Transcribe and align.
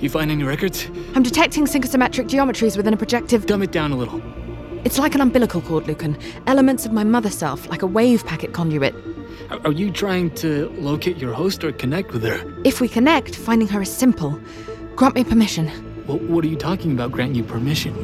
You 0.00 0.08
find 0.08 0.30
any 0.30 0.44
records? 0.44 0.86
I'm 1.14 1.22
detecting 1.22 1.66
synchrosymmetric 1.66 2.28
geometries 2.28 2.76
within 2.76 2.94
a 2.94 2.96
projective. 2.96 3.46
Dumb 3.46 3.62
it 3.62 3.72
down 3.72 3.90
a 3.92 3.96
little. 3.96 4.22
It's 4.84 4.98
like 4.98 5.14
an 5.14 5.20
umbilical 5.20 5.60
cord, 5.60 5.86
Lucan. 5.88 6.16
Elements 6.46 6.86
of 6.86 6.92
my 6.92 7.02
mother 7.02 7.30
self, 7.30 7.68
like 7.68 7.82
a 7.82 7.86
wave 7.86 8.24
packet 8.24 8.52
conduit. 8.52 8.94
Are 9.50 9.58
are 9.64 9.72
you 9.72 9.90
trying 9.90 10.30
to 10.36 10.68
locate 10.78 11.16
your 11.16 11.32
host 11.32 11.64
or 11.64 11.72
connect 11.72 12.12
with 12.12 12.22
her? 12.22 12.40
If 12.64 12.80
we 12.80 12.88
connect, 12.88 13.34
finding 13.34 13.66
her 13.68 13.82
is 13.82 13.90
simple. 13.92 14.40
Grant 14.94 15.14
me 15.14 15.24
permission 15.24 15.68
What, 16.06 16.22
what 16.22 16.44
are 16.44 16.48
you 16.48 16.56
talking 16.56 16.92
about? 16.92 17.10
Grant 17.12 17.34
you 17.34 17.42
permission? 17.42 17.94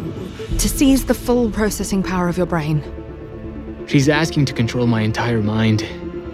to 0.59 0.69
seize 0.69 1.05
the 1.07 1.15
full 1.15 1.51
processing 1.51 2.03
power 2.03 2.29
of 2.29 2.37
your 2.37 2.47
brain. 2.47 2.82
She's 3.87 4.09
asking 4.09 4.45
to 4.46 4.53
control 4.53 4.87
my 4.87 5.01
entire 5.03 5.43
mind, 5.43 5.81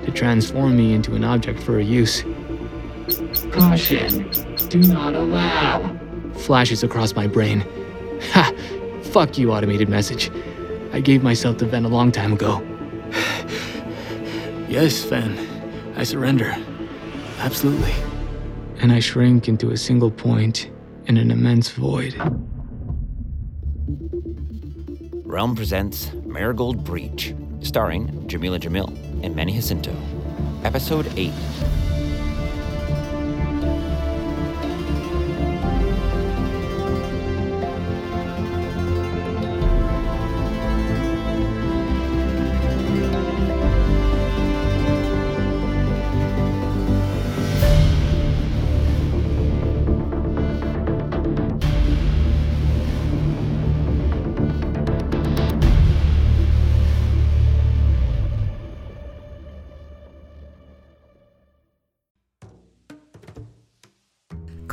to 0.04 0.10
transform 0.10 0.76
me 0.76 0.92
into 0.94 1.14
an 1.14 1.24
object 1.24 1.62
for 1.62 1.72
her 1.72 1.80
use. 1.80 2.22
Caution. 3.52 4.30
Do 4.70 4.78
not 4.84 5.16
allow. 5.16 5.98
Flashes 6.34 6.84
across 6.84 7.16
my 7.16 7.26
brain. 7.26 7.64
Ha! 8.30 8.52
Fuck 9.02 9.36
you, 9.36 9.50
automated 9.50 9.88
message. 9.88 10.30
I 10.92 11.00
gave 11.00 11.24
myself 11.24 11.56
to 11.56 11.66
Ven 11.66 11.84
a 11.84 11.88
long 11.88 12.12
time 12.12 12.34
ago. 12.34 12.62
yes, 14.68 15.02
Ven. 15.02 15.36
I 15.96 16.04
surrender. 16.04 16.54
Absolutely. 17.38 17.92
And 18.76 18.92
I 18.92 19.00
shrink 19.00 19.48
into 19.48 19.72
a 19.72 19.76
single 19.76 20.12
point 20.12 20.70
in 21.06 21.16
an 21.16 21.32
immense 21.32 21.70
void. 21.70 22.14
Realm 25.24 25.56
presents 25.56 26.12
Marigold 26.26 26.84
Breach, 26.84 27.34
starring 27.60 28.06
Jameela 28.28 28.60
Jamil 28.60 28.88
and 29.24 29.34
Manny 29.34 29.54
Jacinto. 29.54 29.96
Episode 30.62 31.12
8. 31.16 31.32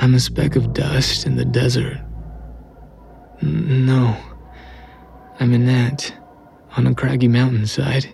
I'm 0.00 0.14
a 0.14 0.20
speck 0.20 0.56
of 0.56 0.72
dust 0.72 1.26
in 1.26 1.36
the 1.36 1.44
desert. 1.44 1.98
N- 3.42 3.84
No. 3.86 4.16
I'm 5.40 5.52
an 5.52 5.68
ant 5.68 6.14
on 6.76 6.86
a 6.86 6.94
craggy 6.94 7.28
mountainside. 7.28 8.08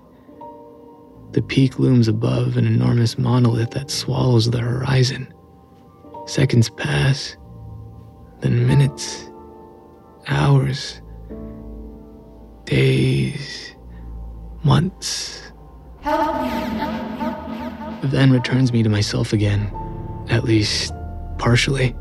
The 1.32 1.42
peak 1.42 1.78
looms 1.78 2.06
above 2.06 2.56
an 2.56 2.66
enormous 2.66 3.18
monolith 3.18 3.70
that 3.70 3.90
swallows 3.90 4.50
the 4.50 4.60
horizon. 4.60 5.32
Seconds 6.26 6.70
pass, 6.70 7.36
then 8.40 8.66
minutes, 8.66 9.30
hours, 10.28 11.00
days, 12.64 13.74
months. 14.62 15.52
Help! 16.00 16.34
Ven 18.04 18.30
returns 18.30 18.72
me 18.72 18.82
to 18.82 18.88
myself 18.90 19.32
again, 19.32 19.72
at 20.28 20.44
least 20.44 20.92
partially. 21.44 21.94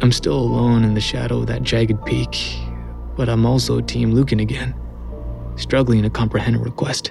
I'm 0.00 0.12
still 0.12 0.38
alone 0.38 0.84
in 0.84 0.94
the 0.94 1.00
shadow 1.00 1.40
of 1.40 1.48
that 1.48 1.64
jagged 1.64 2.04
peak, 2.04 2.36
but 3.16 3.28
I'm 3.28 3.44
also 3.44 3.80
Team 3.80 4.12
Lucan 4.12 4.38
again, 4.38 4.72
struggling 5.56 6.02
to 6.02 6.10
comprehend 6.10 6.54
her 6.54 6.62
request. 6.62 7.10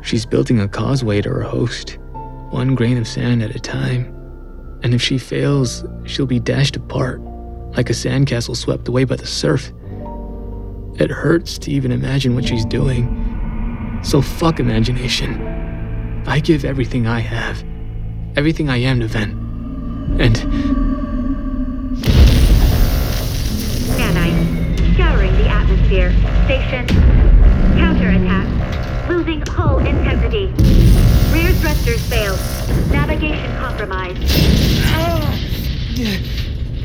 She's 0.00 0.24
building 0.24 0.58
a 0.58 0.68
causeway 0.68 1.20
to 1.20 1.28
her 1.28 1.42
host, 1.42 1.98
one 2.48 2.74
grain 2.74 2.96
of 2.96 3.06
sand 3.06 3.42
at 3.42 3.54
a 3.54 3.58
time. 3.60 4.06
And 4.82 4.94
if 4.94 5.02
she 5.02 5.18
fails, 5.18 5.84
she'll 6.06 6.24
be 6.24 6.40
dashed 6.40 6.76
apart, 6.76 7.20
like 7.76 7.90
a 7.90 7.92
sandcastle 7.92 8.56
swept 8.56 8.88
away 8.88 9.04
by 9.04 9.16
the 9.16 9.26
surf. 9.26 9.70
It 10.94 11.10
hurts 11.10 11.58
to 11.58 11.70
even 11.70 11.92
imagine 11.92 12.34
what 12.34 12.46
she's 12.46 12.64
doing. 12.64 14.00
So 14.02 14.22
fuck 14.22 14.60
imagination. 14.60 16.22
I 16.26 16.40
give 16.40 16.64
everything 16.64 17.06
I 17.06 17.20
have, 17.20 17.62
everything 18.36 18.68
I 18.68 18.78
am 18.78 19.00
to 19.00 19.06
Ven. 19.06 19.30
And 20.18 20.36
Scanine. 23.90 24.94
Scouring 24.94 25.32
the 25.36 25.48
atmosphere. 25.48 26.12
Station. 26.44 26.86
Counterattack. 27.78 29.08
Losing 29.08 29.42
hull 29.42 29.78
integrity. 29.78 30.46
Rear 31.32 31.52
thrusters 31.54 32.00
failed. 32.08 32.38
Navigation 32.90 33.56
compromised. 33.58 34.18
Ah. 34.86 35.36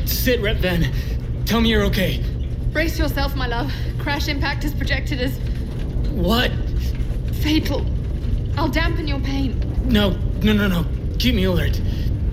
sit, 0.04 0.40
Rep 0.40 0.56
Ven. 0.58 0.92
Tell 1.44 1.60
me 1.60 1.70
you're 1.70 1.84
okay. 1.84 2.22
Brace 2.72 2.98
yourself, 2.98 3.34
my 3.36 3.46
love. 3.46 3.72
Crash 3.98 4.28
impact 4.28 4.64
is 4.64 4.74
projected 4.74 5.20
as 5.20 5.38
What? 6.10 6.50
fatal. 7.32 7.86
I'll 8.56 8.68
dampen 8.68 9.06
your 9.06 9.20
pain. 9.20 9.60
No, 9.84 10.10
no, 10.42 10.52
no, 10.52 10.66
no. 10.68 10.84
Keep 11.18 11.34
me 11.34 11.44
alert. 11.44 11.80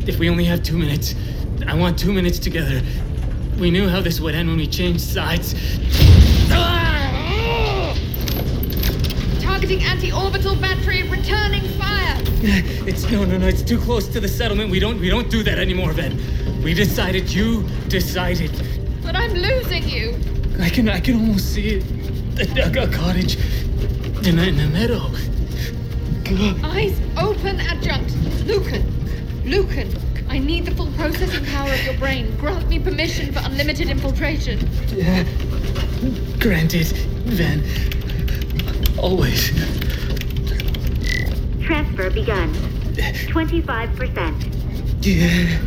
If 0.06 0.20
we 0.20 0.30
only 0.30 0.44
have 0.46 0.62
two 0.64 0.78
minutes, 0.78 1.16
I 1.68 1.74
want 1.76 1.98
two 1.98 2.12
minutes 2.14 2.38
together. 2.40 2.82
We 3.58 3.72
knew 3.72 3.88
how 3.88 4.02
this 4.02 4.20
would 4.20 4.36
end 4.36 4.50
when 4.50 4.58
we 4.58 4.68
changed 4.68 5.02
sides. 5.02 5.56
Ah! 6.52 7.96
Targeting 9.42 9.84
anti-orbital 9.84 10.56
battery, 10.58 11.04
returning 11.04 11.62
fire. 11.80 12.20
It's 12.86 13.10
no, 13.10 13.24
no, 13.24 13.38
no. 13.38 13.48
It's 13.48 13.62
too 13.64 13.80
close 13.80 14.10
to 14.10 14.20
the 14.20 14.28
settlement. 14.28 14.70
We 14.70 14.80
don't, 14.80 15.00
we 15.00 15.10
don't 15.10 15.30
do 15.32 15.42
that 15.44 15.58
anymore, 15.58 15.94
Ven. 15.94 16.18
We 16.62 16.74
decided. 16.74 17.32
You 17.32 17.64
decided. 17.88 18.52
But 19.02 19.16
I'm 19.16 19.34
losing 19.34 19.88
you. 19.88 20.16
I 20.60 20.68
can, 20.70 20.90
I 20.90 21.00
can 21.00 21.16
almost 21.16 21.54
see 21.54 21.76
it. 21.78 21.84
A, 22.58 22.82
a- 22.82 22.84
a 22.84 22.88
cottage 22.92 23.38
in 24.28 24.38
in 24.40 24.60
a 24.60 24.68
meadow. 24.68 25.10
Eyes 26.64 27.00
open, 27.18 27.33
adjunct. 27.46 28.16
Lucan. 28.46 28.84
Lucan. 29.46 29.90
I 30.30 30.40
need 30.40 30.66
the 30.66 30.72
full 30.72 30.92
processing 30.94 31.46
power 31.46 31.72
of 31.72 31.84
your 31.84 31.98
brain. 31.98 32.36
Grant 32.38 32.68
me 32.68 32.80
permission 32.80 33.32
for 33.34 33.40
unlimited 33.44 33.90
infiltration. 33.90 34.60
Yeah. 34.96 35.24
Granted, 36.40 36.88
Ven. 37.28 37.62
Always. 38.98 39.50
Transfer 41.64 42.10
begun. 42.10 42.54
25%. 42.94 45.06
Yeah. 45.06 45.60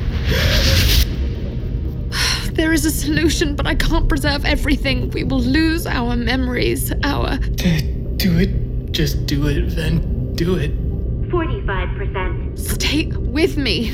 There 2.52 2.72
is 2.72 2.86
a 2.86 2.90
solution, 2.90 3.54
but 3.54 3.66
I 3.66 3.74
can't 3.74 4.08
preserve 4.08 4.46
everything. 4.46 5.10
We 5.10 5.24
will 5.24 5.42
lose 5.42 5.86
our 5.86 6.16
memories, 6.16 6.90
our. 7.04 7.36
Do 7.36 8.38
it. 8.38 8.92
Just 8.92 9.26
do 9.26 9.46
it, 9.48 9.64
Ven. 9.64 10.34
Do 10.34 10.54
it. 10.56 10.72
45%. 11.28 12.58
Stay 12.58 13.06
with 13.06 13.56
me. 13.56 13.90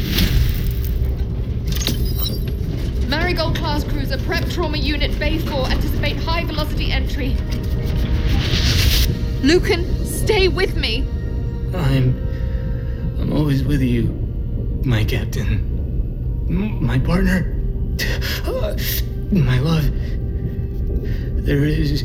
Marigold 3.09 3.57
class 3.57 3.85
cruiser, 3.85 4.19
prep 4.19 4.49
trauma 4.49 4.79
unit, 4.79 5.19
Bay 5.19 5.39
4, 5.39 5.67
anticipate 5.69 6.17
high 6.17 6.45
velocity 6.45 6.91
entry. 6.91 7.37
Lucan, 9.43 9.85
stay 10.05 10.49
with 10.49 10.77
me. 10.77 11.07
I'm. 11.75 12.17
I'm 13.21 13.33
always 13.33 13.65
with 13.65 13.83
you, 13.83 14.05
my 14.85 15.05
captain. 15.05 15.69
My 16.49 16.99
partner. 16.99 17.45
My 19.31 19.59
love. 19.61 19.91
There 21.45 21.65
is 21.65 22.05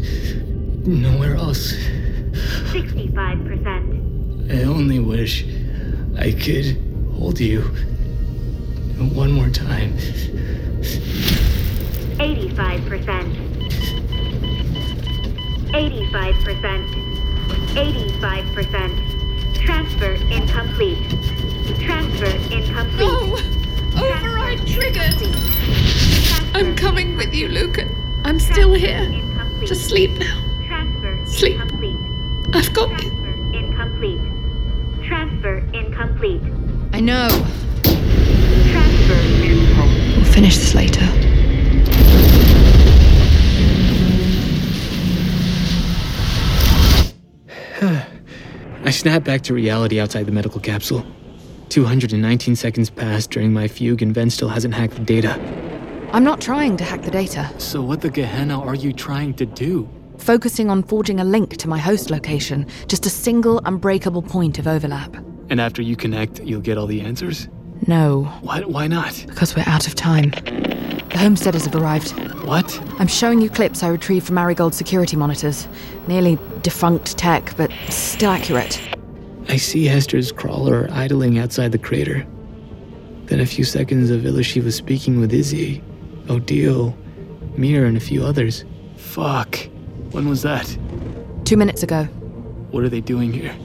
nowhere 0.86 1.36
else. 1.36 1.74
65%. 2.72 3.87
I 4.50 4.64
only 4.64 5.00
wish 5.00 5.46
I 6.18 6.32
could 6.32 6.78
hold 7.16 7.40
you 7.40 7.62
one 9.14 9.32
more 9.32 9.50
time. 9.50 9.94
85%. 12.18 13.48
85%. 15.72 17.08
85%. 17.76 19.56
Transfer 19.56 20.14
incomplete. 20.32 20.98
Transfer 21.80 22.32
incomplete. 22.54 23.00
No! 23.00 23.38
Override 24.02 24.66
triggered! 24.66 25.16
I'm 26.56 26.76
coming 26.76 27.18
with 27.18 27.34
you, 27.34 27.50
Lucan. 27.50 27.90
I'm 28.24 28.40
still 28.40 28.74
here. 28.74 28.98
Incomplete. 29.00 29.68
Just 29.68 29.86
sleep 29.90 30.12
now. 30.12 30.42
Transfer 30.68 31.26
Sleep. 31.26 31.60
incomplete. 31.60 32.00
I've 32.56 32.74
got 32.74 32.90
you. 33.04 33.10
Transfer 33.10 33.34
incomplete. 33.54 34.22
Transfer 35.04 35.58
incomplete. 36.18 36.42
I 36.94 37.00
know. 37.00 37.28
Transfer 38.72 39.14
We'll 40.16 40.26
finish 40.26 40.58
this 40.58 40.74
later. 40.74 41.02
I 48.84 48.92
snap 48.92 49.24
back 49.24 49.42
to 49.44 49.54
reality 49.54 50.00
outside 50.00 50.26
the 50.26 50.32
medical 50.32 50.60
capsule. 50.60 51.06
219 51.70 52.56
seconds 52.56 52.90
passed 52.90 53.30
during 53.30 53.52
my 53.52 53.68
fugue, 53.68 54.02
and 54.02 54.14
Ven 54.14 54.30
still 54.30 54.50
hasn't 54.50 54.74
hacked 54.74 54.96
the 54.96 55.04
data. 55.04 55.38
I'm 56.14 56.24
not 56.24 56.40
trying 56.40 56.78
to 56.78 56.86
hack 56.86 57.02
the 57.02 57.12
data, 57.12 57.52
So, 57.58 57.82
what 57.82 58.00
the 58.00 58.10
Gehenna 58.10 58.60
are 58.62 58.76
you 58.76 58.94
trying 58.94 59.34
to 59.36 59.46
do? 59.46 59.90
focusing 60.18 60.72
on 60.72 60.82
forging 60.82 61.20
a 61.20 61.24
link 61.24 61.58
to 61.58 61.70
my 61.70 61.78
host 61.78 62.10
location, 62.10 62.66
just 62.88 63.06
a 63.06 63.10
single 63.10 63.62
unbreakable 63.66 64.24
point 64.24 64.58
of 64.58 64.68
overlap. 64.68 65.16
And 65.50 65.62
after 65.62 65.82
you 65.82 65.96
connect, 65.96 66.40
you'll 66.42 66.62
get 66.62 66.78
all 66.78 66.88
the 66.88 67.02
answers? 67.02 67.48
No, 67.86 68.24
What? 68.42 68.70
Why 68.70 68.88
not? 68.88 69.24
because 69.28 69.56
we're 69.56 69.64
out 69.68 69.88
of 69.88 69.96
time. 69.96 70.32
The 70.32 71.18
homesteaders 71.18 71.66
have 71.66 71.76
arrived. 71.76 72.12
What? 72.44 72.80
I'm 73.00 73.08
showing 73.08 73.40
you 73.42 73.50
clips 73.50 73.82
I 73.84 73.88
retrieved 73.90 74.26
from 74.28 74.36
Marigold 74.36 74.74
security 74.74 75.16
monitors. 75.16 75.68
Nearly 76.08 76.38
defunct 76.64 77.18
tech, 77.18 77.56
but 77.56 77.72
still 77.90 78.32
accurate. 78.32 78.82
I 79.48 79.58
see 79.58 79.86
Hester's 79.86 80.32
crawler 80.32 80.90
idling 80.92 81.38
outside 81.40 81.72
the 81.72 81.78
crater. 81.78 82.26
Then 83.26 83.40
a 83.40 83.46
few 83.46 83.64
seconds 83.64 84.10
of 84.10 84.22
Ilishiva 84.22 84.72
speaking 84.74 85.20
with 85.20 85.34
Izzy, 85.34 85.82
Odile, 86.30 86.98
Mir, 87.58 87.86
and 87.86 87.96
a 87.96 88.02
few 88.02 88.26
others. 88.26 88.66
Fuck. 88.98 89.58
When 90.12 90.28
was 90.28 90.42
that? 90.42 90.78
Two 91.46 91.58
minutes 91.58 91.84
ago. 91.84 92.04
What 92.72 92.84
are 92.84 92.90
they 92.90 93.02
doing 93.02 93.32
here? 93.32 93.56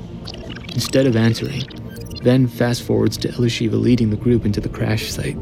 Instead 0.75 1.07
of 1.07 1.17
answering, 1.17 1.63
Ven 2.23 2.47
fast 2.47 2.83
forwards 2.83 3.17
to 3.19 3.29
Ilishiva 3.29 3.81
leading 3.81 4.11
the 4.11 4.17
group 4.17 4.47
into 4.47 4.61
the 4.61 4.69
crash 4.69 5.11
site. 5.11 5.37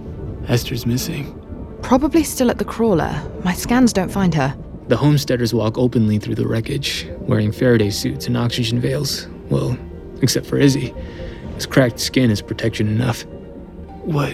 Hester's 0.46 0.86
missing. 0.86 1.36
Probably 1.82 2.24
still 2.24 2.50
at 2.50 2.58
the 2.58 2.64
crawler. 2.64 3.20
My 3.44 3.52
scans 3.52 3.92
don't 3.92 4.10
find 4.10 4.34
her. 4.34 4.56
The 4.88 4.96
homesteaders 4.96 5.52
walk 5.52 5.76
openly 5.76 6.18
through 6.18 6.36
the 6.36 6.48
wreckage, 6.48 7.06
wearing 7.20 7.52
Faraday 7.52 7.90
suits 7.90 8.26
and 8.26 8.36
oxygen 8.36 8.80
veils. 8.80 9.28
Well, 9.50 9.78
except 10.22 10.46
for 10.46 10.56
Izzy. 10.56 10.94
His 11.54 11.66
cracked 11.66 12.00
skin 12.00 12.30
is 12.30 12.40
protection 12.40 12.88
enough. 12.88 13.24
What? 14.04 14.32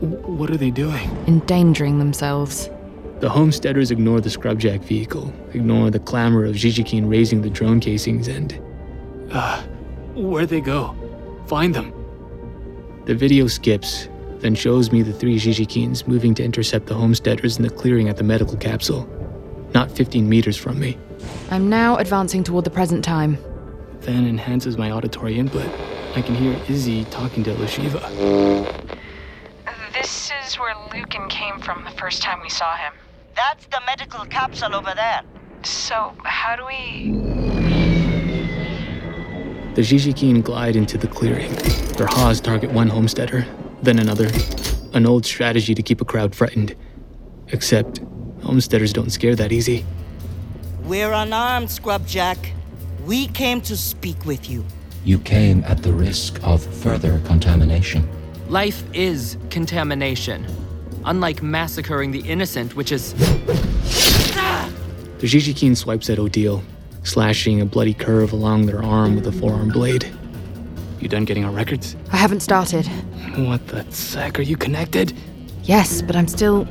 What 0.00 0.50
are 0.50 0.56
they 0.56 0.70
doing? 0.70 1.10
Endangering 1.26 1.98
themselves. 1.98 2.70
The 3.20 3.28
homesteaders 3.28 3.90
ignore 3.90 4.20
the 4.20 4.28
scrubjack 4.28 4.80
vehicle, 4.84 5.32
ignore 5.52 5.90
the 5.90 5.98
clamor 5.98 6.44
of 6.44 6.54
Jijikin 6.54 7.10
raising 7.10 7.42
the 7.42 7.50
drone 7.50 7.80
casings, 7.80 8.28
and. 8.28 8.58
Uh, 9.32 9.62
where'd 10.14 10.48
they 10.48 10.60
go? 10.60 10.94
Find 11.46 11.74
them. 11.74 11.92
The 13.06 13.14
video 13.14 13.46
skips, 13.46 14.08
then 14.38 14.54
shows 14.54 14.92
me 14.92 15.02
the 15.02 15.12
three 15.12 15.38
Jijikins 15.38 16.06
moving 16.06 16.34
to 16.34 16.44
intercept 16.44 16.86
the 16.86 16.94
homesteaders 16.94 17.56
in 17.56 17.62
the 17.62 17.70
clearing 17.70 18.08
at 18.08 18.16
the 18.16 18.24
medical 18.24 18.56
capsule, 18.56 19.08
not 19.74 19.90
15 19.90 20.28
meters 20.28 20.56
from 20.56 20.78
me. 20.78 20.98
I'm 21.50 21.68
now 21.68 21.96
advancing 21.96 22.44
toward 22.44 22.64
the 22.64 22.70
present 22.70 23.04
time. 23.04 23.38
Ven 24.00 24.26
enhances 24.26 24.76
my 24.76 24.90
auditory 24.90 25.38
input. 25.38 25.66
I 26.14 26.22
can 26.22 26.34
hear 26.34 26.58
Izzy 26.68 27.04
talking 27.06 27.42
to 27.44 27.54
Lashiva. 27.54 28.02
This 29.94 30.30
is 30.44 30.54
where 30.58 30.74
Lucan 30.92 31.28
came 31.28 31.58
from 31.60 31.84
the 31.84 31.90
first 31.92 32.22
time 32.22 32.40
we 32.42 32.50
saw 32.50 32.76
him. 32.76 32.92
That's 33.34 33.66
the 33.66 33.80
medical 33.86 34.24
capsule 34.26 34.74
over 34.74 34.92
there. 34.94 35.22
So, 35.62 36.12
how 36.24 36.56
do 36.56 36.66
we. 36.66 37.23
The 39.74 39.82
Jijikin 39.82 40.44
glide 40.44 40.76
into 40.76 40.96
the 40.96 41.08
clearing. 41.08 41.52
Their 41.96 42.06
haws 42.06 42.40
target 42.40 42.70
one 42.70 42.88
homesteader, 42.88 43.44
then 43.82 43.98
another. 43.98 44.30
An 44.92 45.04
old 45.04 45.26
strategy 45.26 45.74
to 45.74 45.82
keep 45.82 46.00
a 46.00 46.04
crowd 46.04 46.32
frightened. 46.32 46.76
Except, 47.48 48.00
homesteaders 48.42 48.92
don't 48.92 49.10
scare 49.10 49.34
that 49.34 49.50
easy. 49.50 49.84
We're 50.84 51.12
unarmed, 51.12 51.68
Scrubjack. 51.68 52.52
We 53.04 53.26
came 53.26 53.60
to 53.62 53.76
speak 53.76 54.24
with 54.24 54.48
you. 54.48 54.64
You 55.04 55.18
came 55.18 55.64
at 55.64 55.82
the 55.82 55.92
risk 55.92 56.38
of 56.44 56.62
further 56.62 57.20
contamination. 57.24 58.08
Life 58.48 58.84
is 58.92 59.36
contamination. 59.50 60.46
Unlike 61.04 61.42
massacring 61.42 62.12
the 62.12 62.20
innocent, 62.20 62.76
which 62.76 62.92
is. 62.92 63.12
The 65.18 65.26
Jijikin 65.26 65.76
swipes 65.76 66.08
at 66.10 66.18
Odile, 66.20 66.62
slashing 67.04 67.60
a 67.60 67.66
bloody 67.66 67.94
curve 67.94 68.32
along 68.32 68.66
their 68.66 68.82
arm 68.82 69.14
with 69.14 69.26
a 69.26 69.32
forearm 69.32 69.68
blade. 69.68 70.10
You 71.00 71.08
done 71.08 71.24
getting 71.24 71.44
our 71.44 71.52
records? 71.52 71.96
I 72.12 72.16
haven't 72.16 72.40
started. 72.40 72.86
What 73.36 73.66
the 73.68 73.84
sack? 73.90 74.38
Are 74.38 74.42
you 74.42 74.56
connected? 74.56 75.12
Yes, 75.62 76.02
but 76.02 76.16
I'm 76.16 76.28
still 76.28 76.66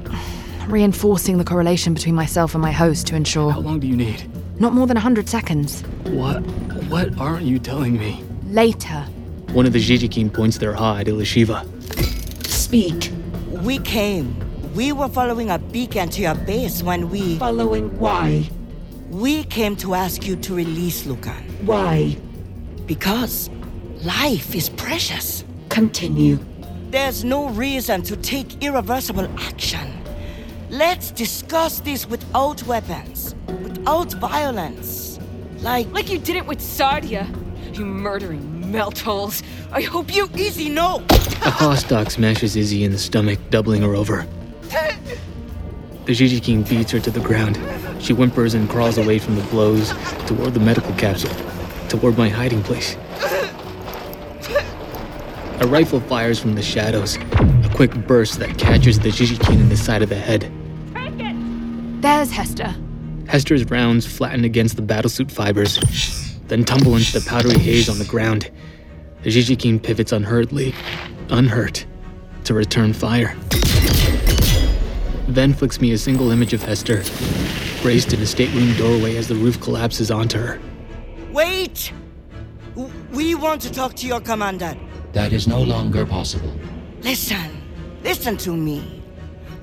reinforcing 0.68 1.38
the 1.38 1.44
correlation 1.44 1.94
between 1.94 2.16
myself 2.16 2.56
and 2.56 2.62
my 2.62 2.72
host 2.72 3.08
to 3.08 3.16
ensure. 3.16 3.52
How 3.52 3.60
long 3.60 3.80
do 3.80 3.88
you 3.88 3.96
need? 3.96 4.30
Not 4.60 4.74
more 4.74 4.88
than 4.88 4.96
100 4.96 5.28
seconds. 5.30 5.82
What? 6.06 6.40
What 6.90 7.18
aren't 7.20 7.46
you 7.46 7.60
telling 7.60 7.98
me? 7.98 8.24
Later. 8.48 9.06
One 9.52 9.66
of 9.66 9.74
the 9.74 9.80
Jijikin 9.80 10.34
points 10.34 10.58
their 10.58 10.74
Ha 10.74 11.00
at 11.00 11.08
Ilishiva. 11.08 11.66
Speak. 12.48 13.12
We 13.50 13.80
came. 13.80 14.36
We 14.74 14.92
were 14.92 15.10
following 15.10 15.52
a 15.52 15.60
beacon 15.60 16.10
to 16.10 16.22
your 16.22 16.36
base 16.36 16.82
when 16.82 17.10
we. 17.10 17.38
Following 17.38 17.98
why? 18.00 18.50
We 19.13 19.43
came 19.43 19.75
to 19.75 19.93
ask 19.93 20.25
you 20.25 20.36
to 20.38 20.55
release 20.55 21.05
Lucan. 21.05 21.43
Why? 21.67 22.17
Because 22.88 23.48
life 24.01 24.55
is 24.55 24.70
precious. 24.70 25.46
Continue. 25.70 26.39
There's 26.89 27.24
no 27.24 27.50
reason 27.50 28.01
to 28.03 28.15
take 28.17 28.63
irreversible 28.63 29.29
action. 29.38 29.88
Let's 30.72 31.12
discuss 31.12 31.79
this 31.82 32.10
without 32.10 32.63
weapons, 32.63 33.36
without 33.62 34.13
violence. 34.13 35.20
Like. 35.60 35.91
Like 35.91 36.10
you 36.10 36.17
did 36.17 36.36
it 36.36 36.48
with 36.48 36.58
Sardia. 36.58 37.27
You 37.77 37.86
murdering 37.86 38.72
meltholes. 38.72 39.43
I 39.72 39.82
hope 39.82 40.15
you. 40.15 40.27
Izzy, 40.34 40.70
no! 40.70 41.03
A 41.46 41.51
Hostock 41.51 42.10
smashes 42.10 42.55
Izzy 42.55 42.84
in 42.84 42.91
the 42.91 42.98
stomach, 42.98 43.38
doubling 43.51 43.84
her 43.84 43.93
over. 43.93 44.25
The 46.05 46.12
Jijikin 46.12 46.67
beats 46.67 46.91
her 46.91 47.00
to 47.00 47.10
the 47.10 47.22
ground. 47.22 47.55
She 48.03 48.12
whimpers 48.12 48.53
and 48.53 48.69
crawls 48.69 48.98
away 48.98 49.17
from 49.17 49.38
the 49.38 49.43
blows 49.43 49.93
toward 50.27 50.53
the 50.53 50.60
medical 50.60 50.93
capsule, 50.95 51.33
toward 51.88 52.17
my 52.17 52.27
hiding 52.27 52.62
place. 52.62 52.98
A 55.62 55.67
rifle 55.67 56.01
fires 56.01 56.38
from 56.38 56.55
the 56.55 56.62
shadows. 56.62 57.15
A 57.15 57.72
quick 57.74 57.93
burst 58.05 58.39
that 58.39 58.57
catches 58.57 59.00
the 59.00 59.07
Jijikin 59.07 59.53
in 59.53 59.69
the 59.69 59.77
side 59.77 60.01
of 60.01 60.10
the 60.10 60.15
head. 60.15 60.51
There's 62.01 62.29
Hester. 62.29 62.75
Hester's 63.29 63.63
rounds 63.69 64.05
flatten 64.05 64.43
against 64.43 64.75
the 64.75 64.81
battlesuit 64.81 65.31
fibers, 65.31 65.77
then 66.50 66.65
tumble 66.65 66.98
into 66.98 67.17
the 67.17 67.25
powdery 67.25 67.57
haze 67.57 67.88
on 67.88 68.00
the 68.00 68.05
ground. 68.05 68.51
The 69.22 69.29
Jijikin 69.29 69.81
pivots 69.81 70.12
unhurriedly, 70.12 70.75
unhurt, 71.29 71.86
to 72.43 72.53
return 72.53 72.91
fire. 72.91 73.33
Ven 75.29 75.53
flicks 75.53 75.79
me 75.79 75.93
a 75.93 75.98
single 75.98 76.31
image 76.31 76.51
of 76.53 76.63
Hester, 76.63 77.01
braced 77.84 78.13
in 78.13 78.22
a 78.22 78.25
stateroom 78.25 78.74
doorway 78.78 79.18
as 79.18 79.28
the 79.28 79.36
roof 79.36 79.60
collapses 79.60 80.10
onto 80.10 80.40
her. 80.40 80.58
Wait! 81.34 81.92
We 83.12 83.36
want 83.36 83.62
to 83.63 83.72
talk 83.72 83.94
to 83.96 84.08
your 84.08 84.22
commander. 84.22 84.78
That 85.12 85.34
is 85.34 85.50
no 85.50 85.62
longer 85.62 86.06
possible. 86.06 86.52
Listen, 87.02 87.62
listen 88.02 88.38
to 88.38 88.56
me. 88.56 89.04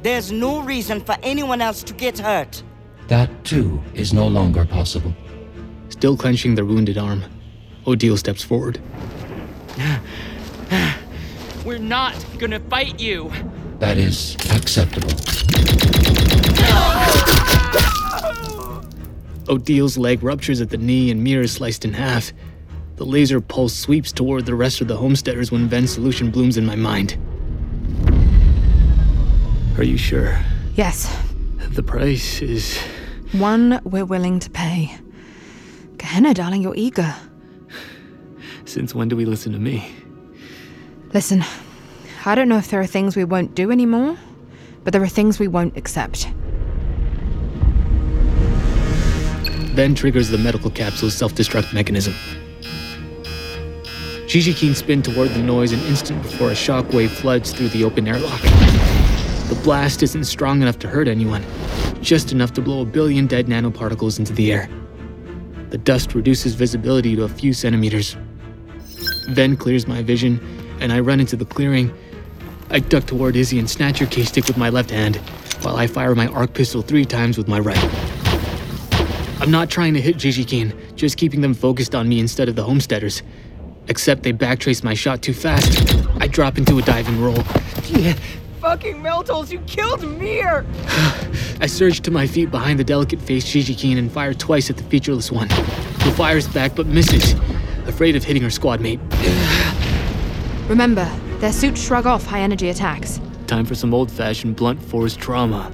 There's 0.02 0.30
no 0.30 0.60
reason 0.60 1.00
for 1.00 1.16
anyone 1.22 1.62
else 1.62 1.82
to 1.82 1.94
get 1.94 2.18
hurt. 2.18 2.62
That 3.08 3.30
too 3.42 3.82
is 3.94 4.12
no 4.12 4.28
longer 4.28 4.66
possible. 4.66 5.14
Still 5.88 6.16
clenching 6.16 6.54
their 6.54 6.66
wounded 6.66 6.98
arm, 6.98 7.24
Odile 7.86 8.18
steps 8.18 8.44
forward. 8.44 8.78
We're 11.64 11.78
not 11.78 12.22
gonna 12.38 12.60
fight 12.60 13.00
you. 13.00 13.32
That 13.78 13.96
is 13.96 14.36
acceptable. 14.50 15.08
Odile's 19.48 19.98
leg 19.98 20.22
ruptures 20.22 20.60
at 20.60 20.70
the 20.70 20.76
knee 20.76 21.10
and 21.10 21.22
mirror 21.24 21.42
is 21.42 21.52
sliced 21.52 21.84
in 21.84 21.92
half. 21.92 22.32
The 22.96 23.04
laser 23.04 23.40
pulse 23.40 23.74
sweeps 23.74 24.12
toward 24.12 24.46
the 24.46 24.54
rest 24.54 24.80
of 24.80 24.88
the 24.88 24.96
homesteaders 24.96 25.50
when 25.50 25.68
Ven's 25.68 25.90
solution 25.92 26.30
blooms 26.30 26.56
in 26.56 26.64
my 26.66 26.76
mind. 26.76 27.16
Are 29.78 29.82
you 29.84 29.96
sure? 29.96 30.38
Yes, 30.74 31.08
The 31.70 31.82
price 31.82 32.42
is. 32.42 32.78
one 33.32 33.80
we're 33.84 34.04
willing 34.04 34.38
to 34.40 34.50
pay. 34.50 34.94
Gehenna, 35.98 36.34
darling, 36.34 36.62
you're 36.62 36.74
eager. 36.76 37.14
Since 38.66 38.94
when 38.94 39.08
do 39.08 39.16
we 39.16 39.24
listen 39.24 39.52
to 39.52 39.58
me? 39.58 39.90
Listen, 41.14 41.42
I 42.24 42.34
don't 42.34 42.48
know 42.48 42.58
if 42.58 42.68
there 42.70 42.80
are 42.80 42.86
things 42.86 43.16
we 43.16 43.24
won't 43.24 43.54
do 43.54 43.70
anymore, 43.70 44.16
but 44.84 44.92
there 44.92 45.02
are 45.02 45.08
things 45.08 45.38
we 45.38 45.48
won't 45.48 45.76
accept. 45.76 46.28
Ven 49.80 49.94
triggers 49.94 50.28
the 50.28 50.36
medical 50.36 50.70
capsule's 50.70 51.14
self 51.14 51.34
destruct 51.34 51.72
mechanism. 51.72 52.12
Jijikin 54.26 54.74
spin 54.74 55.00
toward 55.00 55.30
the 55.30 55.42
noise 55.42 55.72
an 55.72 55.80
instant 55.86 56.22
before 56.22 56.50
a 56.50 56.54
shockwave 56.54 57.08
floods 57.08 57.54
through 57.54 57.68
the 57.68 57.82
open 57.82 58.06
airlock. 58.06 58.42
The 58.42 59.58
blast 59.64 60.02
isn't 60.02 60.24
strong 60.24 60.60
enough 60.60 60.78
to 60.80 60.88
hurt 60.88 61.08
anyone, 61.08 61.42
just 62.02 62.30
enough 62.30 62.52
to 62.56 62.60
blow 62.60 62.82
a 62.82 62.84
billion 62.84 63.26
dead 63.26 63.46
nanoparticles 63.46 64.18
into 64.18 64.34
the 64.34 64.52
air. 64.52 64.68
The 65.70 65.78
dust 65.78 66.14
reduces 66.14 66.54
visibility 66.54 67.16
to 67.16 67.22
a 67.22 67.28
few 67.30 67.54
centimeters. 67.54 68.18
Ven 69.30 69.56
clears 69.56 69.86
my 69.86 70.02
vision, 70.02 70.46
and 70.80 70.92
I 70.92 71.00
run 71.00 71.20
into 71.20 71.36
the 71.36 71.46
clearing. 71.46 71.90
I 72.68 72.80
duck 72.80 73.06
toward 73.06 73.34
Izzy 73.34 73.58
and 73.58 73.70
snatch 73.70 74.00
her 74.00 74.06
K-stick 74.06 74.46
with 74.46 74.58
my 74.58 74.68
left 74.68 74.90
hand, 74.90 75.16
while 75.62 75.76
I 75.76 75.86
fire 75.86 76.14
my 76.14 76.26
arc 76.26 76.52
pistol 76.52 76.82
three 76.82 77.06
times 77.06 77.38
with 77.38 77.48
my 77.48 77.60
right. 77.60 78.09
I'm 79.40 79.50
not 79.50 79.70
trying 79.70 79.94
to 79.94 80.00
hit 80.02 80.16
Jijikin, 80.16 80.94
just 80.96 81.16
keeping 81.16 81.40
them 81.40 81.54
focused 81.54 81.94
on 81.94 82.08
me 82.08 82.20
instead 82.20 82.50
of 82.50 82.56
the 82.56 82.62
homesteaders. 82.62 83.22
Except 83.88 84.22
they 84.22 84.34
backtrace 84.34 84.84
my 84.84 84.92
shot 84.92 85.22
too 85.22 85.32
fast. 85.32 85.96
I 86.20 86.26
drop 86.26 86.58
into 86.58 86.76
a 86.78 86.82
dive 86.82 87.08
and 87.08 87.16
roll. 87.16 87.42
Fucking 88.60 89.02
Meltholes, 89.02 89.50
you 89.50 89.58
killed 89.60 90.02
Mir! 90.18 90.66
I 91.62 91.66
surge 91.66 92.00
to 92.02 92.10
my 92.10 92.26
feet 92.26 92.50
behind 92.50 92.78
the 92.78 92.84
delicate 92.84 93.20
faced 93.20 93.46
Jijikin 93.46 93.96
and 93.96 94.12
fire 94.12 94.34
twice 94.34 94.68
at 94.68 94.76
the 94.76 94.84
featureless 94.84 95.32
one, 95.32 95.48
who 95.48 96.10
fires 96.10 96.46
back 96.46 96.76
but 96.76 96.86
misses, 96.86 97.32
afraid 97.86 98.16
of 98.16 98.24
hitting 98.24 98.42
her 98.42 98.50
squad 98.50 98.82
mate. 98.82 99.00
Remember, 100.68 101.10
their 101.38 101.52
suits 101.52 101.82
shrug 101.82 102.04
off 102.04 102.26
high 102.26 102.40
energy 102.40 102.68
attacks. 102.68 103.18
Time 103.46 103.64
for 103.64 103.74
some 103.74 103.94
old 103.94 104.12
fashioned 104.12 104.56
blunt 104.56 104.82
force 104.82 105.16
trauma. 105.16 105.72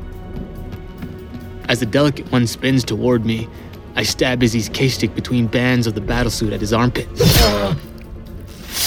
As 1.69 1.81
the 1.81 1.87
delicate 1.87 2.31
one 2.31 2.47
spins 2.47 2.85
toward 2.85 3.25
me, 3.25 3.49
I 3.97 4.03
stab 4.03 4.43
Izzy's 4.43 4.69
case 4.69 4.95
stick 4.95 5.15
between 5.15 5.47
bands 5.47 5.87
of 5.87 5.95
the 5.95 6.01
battlesuit 6.01 6.53
at 6.53 6.61
his 6.61 6.73
armpit. 6.73 7.09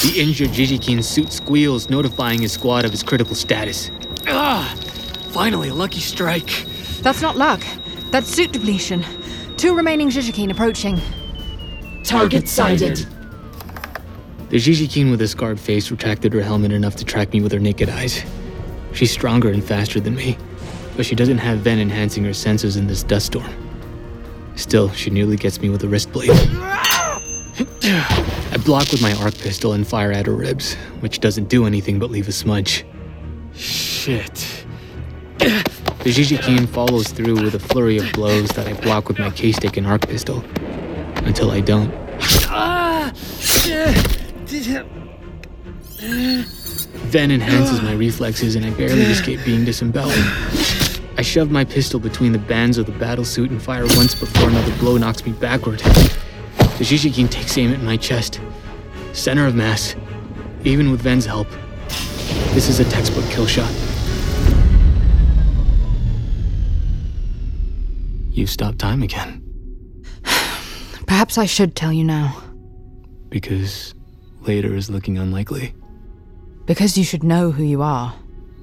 The 0.02 0.22
injured 0.22 0.52
Jijikin 0.52 1.04
suit 1.04 1.34
squeals, 1.34 1.90
notifying 1.90 2.42
his 2.42 2.54
squad 2.54 2.86
of 2.86 2.92
his 2.92 3.04
critical 3.04 3.36
status. 3.36 3.92
Ah! 4.28 4.74
Finally, 5.32 5.70
a 5.70 5.74
lucky 5.74 6.00
strike. 6.00 6.66
That's 7.02 7.22
not 7.22 7.36
luck. 7.36 7.62
That's 8.10 8.30
suit 8.30 8.54
depletion. 8.54 9.04
Two 9.58 9.76
remaining 9.76 10.10
Jijikin 10.10 10.52
approaching. 10.52 11.02
Target 12.06 12.48
sighted. 12.48 13.06
The 14.50 14.58
Jijikin 14.58 15.12
with 15.12 15.22
a 15.22 15.28
scarred 15.28 15.60
face 15.60 15.92
retracted 15.92 16.32
her 16.32 16.42
helmet 16.42 16.72
enough 16.72 16.96
to 16.96 17.04
track 17.04 17.34
me 17.34 17.42
with 17.42 17.52
her 17.52 17.60
naked 17.60 17.90
eyes. 17.90 18.24
She's 18.94 19.12
stronger 19.12 19.50
and 19.50 19.62
faster 19.62 20.00
than 20.00 20.16
me, 20.16 20.38
but 20.96 21.06
she 21.06 21.16
doesn't 21.16 21.38
have 21.38 21.60
Ven 21.60 21.80
enhancing 21.80 22.24
her 22.24 22.34
senses 22.34 22.76
in 22.76 22.88
this 22.88 23.04
dust 23.04 23.28
storm. 23.28 23.52
Still, 24.56 24.90
she 24.92 25.10
nearly 25.10 25.38
gets 25.38 25.62
me 25.62 25.70
with 25.70 25.84
a 25.84 25.88
wrist 25.88 26.12
blade. 26.12 26.32
I 26.32 28.58
block 28.66 28.92
with 28.92 29.02
my 29.02 29.14
arc 29.16 29.38
pistol 29.38 29.74
and 29.74 29.88
fire 29.88 30.12
at 30.12 30.26
her 30.26 30.34
ribs, 30.34 30.76
which 31.00 31.20
doesn't 31.20 31.50
do 31.50 31.66
anything 31.66 32.00
but 32.00 32.12
leave 32.12 32.28
a 32.28 32.32
smudge. 32.32 32.86
Shit. 33.54 34.66
The 35.38 36.12
Jijikin 36.12 36.68
follows 36.68 37.10
through 37.10 37.42
with 37.42 37.56
a 37.56 37.60
flurry 37.60 37.98
of 37.98 38.12
blows 38.14 38.50
that 38.50 38.68
I 38.68 38.74
block 38.74 39.08
with 39.08 39.20
my 39.20 39.30
case 39.30 39.58
stick 39.58 39.78
and 39.78 39.88
arc 39.88 40.08
pistol. 40.08 40.44
Until 41.26 41.52
I 41.52 41.62
don't. 41.62 41.94
Ven 47.10 47.32
enhances 47.32 47.82
my 47.82 47.94
reflexes 47.94 48.56
and 48.56 48.66
I 48.66 48.70
barely 48.72 49.02
escape 49.04 49.44
being 49.44 49.66
disemboweled. 49.66 50.14
I 51.20 51.22
shove 51.22 51.52
my 51.52 51.66
pistol 51.66 52.00
between 52.00 52.32
the 52.32 52.40
bands 52.40 52.78
of 52.78 52.86
the 52.86 52.94
battlesuit 52.94 53.50
and 53.50 53.62
fire 53.62 53.86
once 53.98 54.16
before 54.16 54.48
another 54.48 54.74
blow 54.78 54.96
knocks 54.96 55.26
me 55.26 55.34
backward. 55.34 55.80
The 55.80 56.86
Jijikin 56.86 57.30
takes 57.30 57.58
aim 57.58 57.74
at 57.74 57.82
my 57.82 57.98
chest. 57.98 58.40
Center 59.12 59.46
of 59.46 59.54
mass. 59.54 59.98
Even 60.64 60.92
with 60.92 61.02
Ven's 61.02 61.26
help. 61.26 61.50
This 62.54 62.70
is 62.70 62.80
a 62.80 62.86
textbook 62.86 63.26
kill 63.26 63.46
shot. 63.48 63.70
You 68.32 68.48
stopped 68.48 68.80
time 68.80 69.04
again. 69.04 69.44
Perhaps 71.06 71.38
I 71.38 71.48
should 71.48 71.76
tell 71.76 71.92
you 71.92 72.06
now, 72.06 72.42
Because 73.28 73.94
later 74.44 74.74
is 74.74 74.90
looking 74.90 75.18
unlikely. 75.18 75.74
because 76.66 76.98
you 76.98 77.04
should 77.04 77.26
know 77.26 77.52
who 77.52 77.64
you 77.66 77.82
are. 77.82 78.16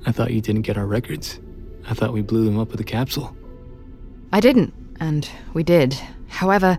I 0.07 0.13
thought 0.13 0.31
you 0.31 0.41
didn't 0.41 0.63
get 0.63 0.79
our 0.79 0.87
records. 0.87 1.39
I 1.89 1.95
thought 1.95 2.13
we 2.13 2.23
blew 2.23 2.45
them 2.45 2.59
up 2.59 2.71
with 2.71 2.81
a 2.81 2.85
capsule. 2.85 3.37
I 4.33 4.41
didn't, 4.41 4.75
and 5.01 5.29
we 5.55 5.63
did. 5.63 5.95
However, 6.29 6.79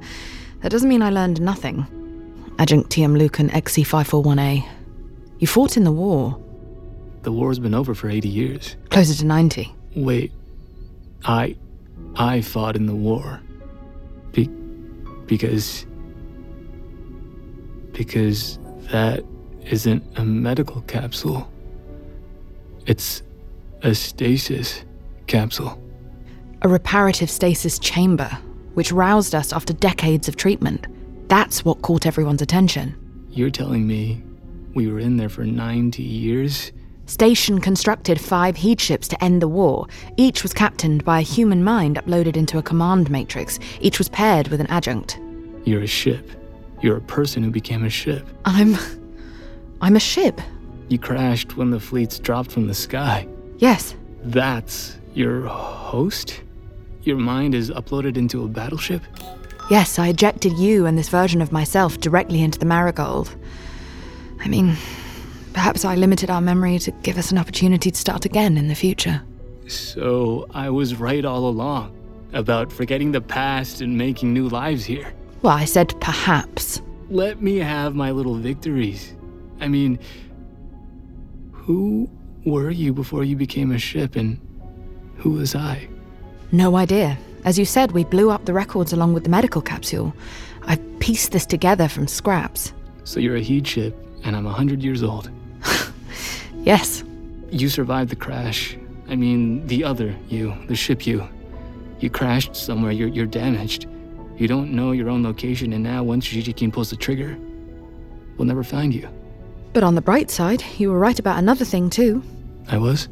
that 0.61 0.69
doesn't 0.71 0.89
mean 0.89 1.01
I 1.01 1.09
learned 1.09 1.41
nothing. 1.41 1.85
Adjunct 2.59 2.89
TM 2.89 3.17
Lucan 3.17 3.49
XC541A. 3.49 4.67
You 5.39 5.47
fought 5.47 5.77
in 5.77 5.83
the 5.83 5.91
war, 5.91 6.37
The 7.21 7.31
war's 7.31 7.59
been 7.59 7.73
over 7.73 7.93
for 7.93 8.09
80 8.09 8.27
years. 8.27 8.75
closer 8.89 9.13
to 9.15 9.25
90. 9.25 9.73
Wait. 9.95 10.31
I. 11.23 11.55
I 12.15 12.41
fought 12.41 12.75
in 12.75 12.85
the 12.87 12.95
war. 12.95 13.41
Be- 14.33 14.49
because. 15.27 15.85
Because 17.91 18.59
that 18.91 19.23
isn't 19.65 20.03
a 20.17 20.25
medical 20.25 20.81
capsule. 20.81 21.51
It's 22.85 23.21
a 23.81 23.93
stasis 23.93 24.83
capsule. 25.27 25.81
A 26.61 26.69
reparative 26.69 27.29
stasis 27.29 27.77
chamber, 27.79 28.29
which 28.73 28.91
roused 28.91 29.35
us 29.35 29.53
after 29.53 29.73
decades 29.73 30.27
of 30.27 30.35
treatment. 30.35 30.87
That's 31.27 31.63
what 31.63 31.81
caught 31.81 32.05
everyone's 32.05 32.41
attention. 32.41 32.95
You're 33.29 33.49
telling 33.49 33.85
me 33.85 34.23
we 34.73 34.87
were 34.87 34.99
in 34.99 35.17
there 35.17 35.29
for 35.29 35.43
90 35.43 36.01
years? 36.01 36.71
Station 37.07 37.59
constructed 37.59 38.19
five 38.19 38.57
heat 38.57 38.81
ships 38.81 39.07
to 39.07 39.23
end 39.23 39.41
the 39.41 39.47
war. 39.47 39.87
Each 40.17 40.43
was 40.43 40.53
captained 40.53 41.05
by 41.05 41.19
a 41.19 41.23
human 41.23 41.63
mind 41.63 41.95
uploaded 41.95 42.35
into 42.35 42.57
a 42.57 42.61
command 42.63 43.09
matrix. 43.09 43.59
Each 43.79 43.97
was 43.97 44.09
paired 44.09 44.49
with 44.49 44.59
an 44.59 44.67
adjunct. 44.67 45.19
You're 45.63 45.83
a 45.83 45.87
ship. 45.87 46.29
You're 46.81 46.97
a 46.97 47.01
person 47.01 47.43
who 47.43 47.49
became 47.49 47.85
a 47.85 47.89
ship. 47.89 48.27
I'm. 48.45 48.77
I'm 49.81 49.95
a 49.95 50.01
ship. 50.01 50.41
You 50.89 50.99
crashed 50.99 51.55
when 51.55 51.69
the 51.69 51.79
fleets 51.79 52.19
dropped 52.19 52.51
from 52.51 52.67
the 52.67 52.73
sky. 52.73 53.27
Yes. 53.57 53.95
That's 54.23 54.97
your 55.17 55.41
host? 55.47 56.41
Your 57.03 57.17
mind 57.17 57.55
is 57.55 57.71
uploaded 57.71 58.17
into 58.17 58.43
a 58.43 58.47
battleship? 58.47 59.01
Yes, 59.69 59.99
I 59.99 60.09
ejected 60.09 60.53
you 60.57 60.85
and 60.85 60.97
this 60.97 61.09
version 61.09 61.41
of 61.41 61.51
myself 61.51 61.99
directly 61.99 62.41
into 62.41 62.59
the 62.59 62.65
marigold. 62.65 63.35
I 64.39 64.47
mean, 64.47 64.77
Perhaps 65.57 65.85
I 65.85 65.95
limited 65.95 66.29
our 66.29 66.39
memory 66.39 66.77
to 66.77 66.91
give 67.01 67.17
us 67.17 67.31
an 67.31 67.39
opportunity 67.39 67.89
to 67.89 67.97
start 67.97 68.25
again 68.25 68.57
in 68.57 68.67
the 68.67 68.75
future. 68.75 69.23
So 69.65 70.45
I 70.53 70.69
was 70.69 70.93
right 70.97 71.25
all 71.25 71.49
along 71.49 71.97
about 72.31 72.71
forgetting 72.71 73.11
the 73.11 73.21
past 73.21 73.81
and 73.81 73.97
making 73.97 74.33
new 74.33 74.49
lives 74.49 74.85
here. 74.85 75.11
Well, 75.41 75.57
I 75.57 75.65
said 75.65 75.99
perhaps. 75.99 76.79
Let 77.09 77.41
me 77.41 77.57
have 77.57 77.95
my 77.95 78.11
little 78.11 78.35
victories. 78.35 79.15
I 79.59 79.67
mean, 79.67 79.97
who 81.51 82.07
were 82.45 82.69
you 82.69 82.93
before 82.93 83.23
you 83.23 83.35
became 83.35 83.71
a 83.71 83.79
ship, 83.79 84.15
and 84.15 84.39
who 85.17 85.31
was 85.31 85.55
I? 85.55 85.87
No 86.51 86.75
idea. 86.77 87.17
As 87.43 87.57
you 87.57 87.65
said, 87.65 87.91
we 87.91 88.03
blew 88.03 88.29
up 88.29 88.45
the 88.45 88.53
records 88.53 88.93
along 88.93 89.13
with 89.13 89.23
the 89.23 89.29
medical 89.29 89.61
capsule. 89.61 90.13
I've 90.63 90.99
pieced 90.99 91.31
this 91.31 91.45
together 91.45 91.87
from 91.87 92.07
scraps. 92.07 92.73
So 93.03 93.19
you're 93.19 93.37
a 93.37 93.41
heat 93.41 93.65
ship, 93.65 93.95
and 94.23 94.35
I'm 94.35 94.45
a 94.45 94.51
hundred 94.51 94.83
years 94.83 95.03
old. 95.03 95.29
yes. 96.55 97.03
You 97.49 97.69
survived 97.69 98.09
the 98.09 98.15
crash. 98.15 98.77
I 99.07 99.15
mean, 99.15 99.65
the 99.67 99.83
other 99.83 100.15
you, 100.27 100.53
the 100.67 100.75
ship 100.75 101.07
you. 101.07 101.27
You 101.99 102.09
crashed 102.09 102.55
somewhere, 102.55 102.91
you're, 102.91 103.07
you're 103.07 103.25
damaged. 103.25 103.87
You 104.37 104.47
don't 104.47 104.71
know 104.71 104.91
your 104.91 105.09
own 105.09 105.23
location, 105.23 105.73
and 105.73 105.83
now 105.83 106.03
once 106.03 106.27
Jijikin 106.27 106.71
pulls 106.71 106.89
the 106.89 106.95
trigger, 106.95 107.37
we'll 108.37 108.45
never 108.45 108.63
find 108.63 108.93
you. 108.93 109.09
But 109.73 109.83
on 109.83 109.95
the 109.95 110.01
bright 110.01 110.29
side, 110.29 110.63
you 110.77 110.91
were 110.91 110.99
right 110.99 111.17
about 111.17 111.39
another 111.39 111.65
thing, 111.65 111.89
too. 111.89 112.21
I 112.67 112.77
was? 112.77 113.07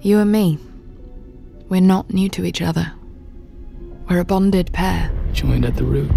You 0.00 0.18
and 0.20 0.30
me. 0.30 0.58
We're 1.70 1.80
not 1.80 2.12
new 2.12 2.28
to 2.30 2.44
each 2.44 2.60
other. 2.60 2.92
We're 4.08 4.18
a 4.18 4.24
bonded 4.24 4.72
pair. 4.72 5.08
Joined 5.32 5.64
at 5.64 5.76
the 5.76 5.84
root. 5.84 6.10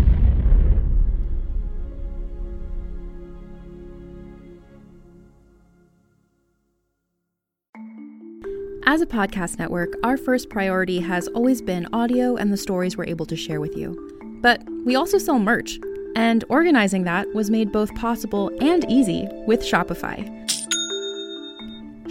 As 8.86 9.02
a 9.02 9.06
podcast 9.06 9.60
network, 9.60 9.94
our 10.04 10.18
first 10.18 10.50
priority 10.50 11.00
has 11.00 11.28
always 11.30 11.62
been 11.62 11.88
audio 11.94 12.36
and 12.36 12.52
the 12.52 12.58
stories 12.58 12.98
we're 12.98 13.06
able 13.06 13.28
to 13.28 13.36
share 13.36 13.62
with 13.62 13.78
you. 13.78 14.40
But 14.42 14.64
we 14.86 14.96
also 14.96 15.20
sell 15.20 15.38
merch, 15.38 15.80
and 16.16 16.44
organizing 16.50 17.04
that 17.04 17.32
was 17.36 17.52
made 17.52 17.72
both 17.72 17.94
possible 17.94 18.52
and 18.60 18.90
easy 18.92 19.28
with 19.46 19.62
Shopify. 19.62 20.43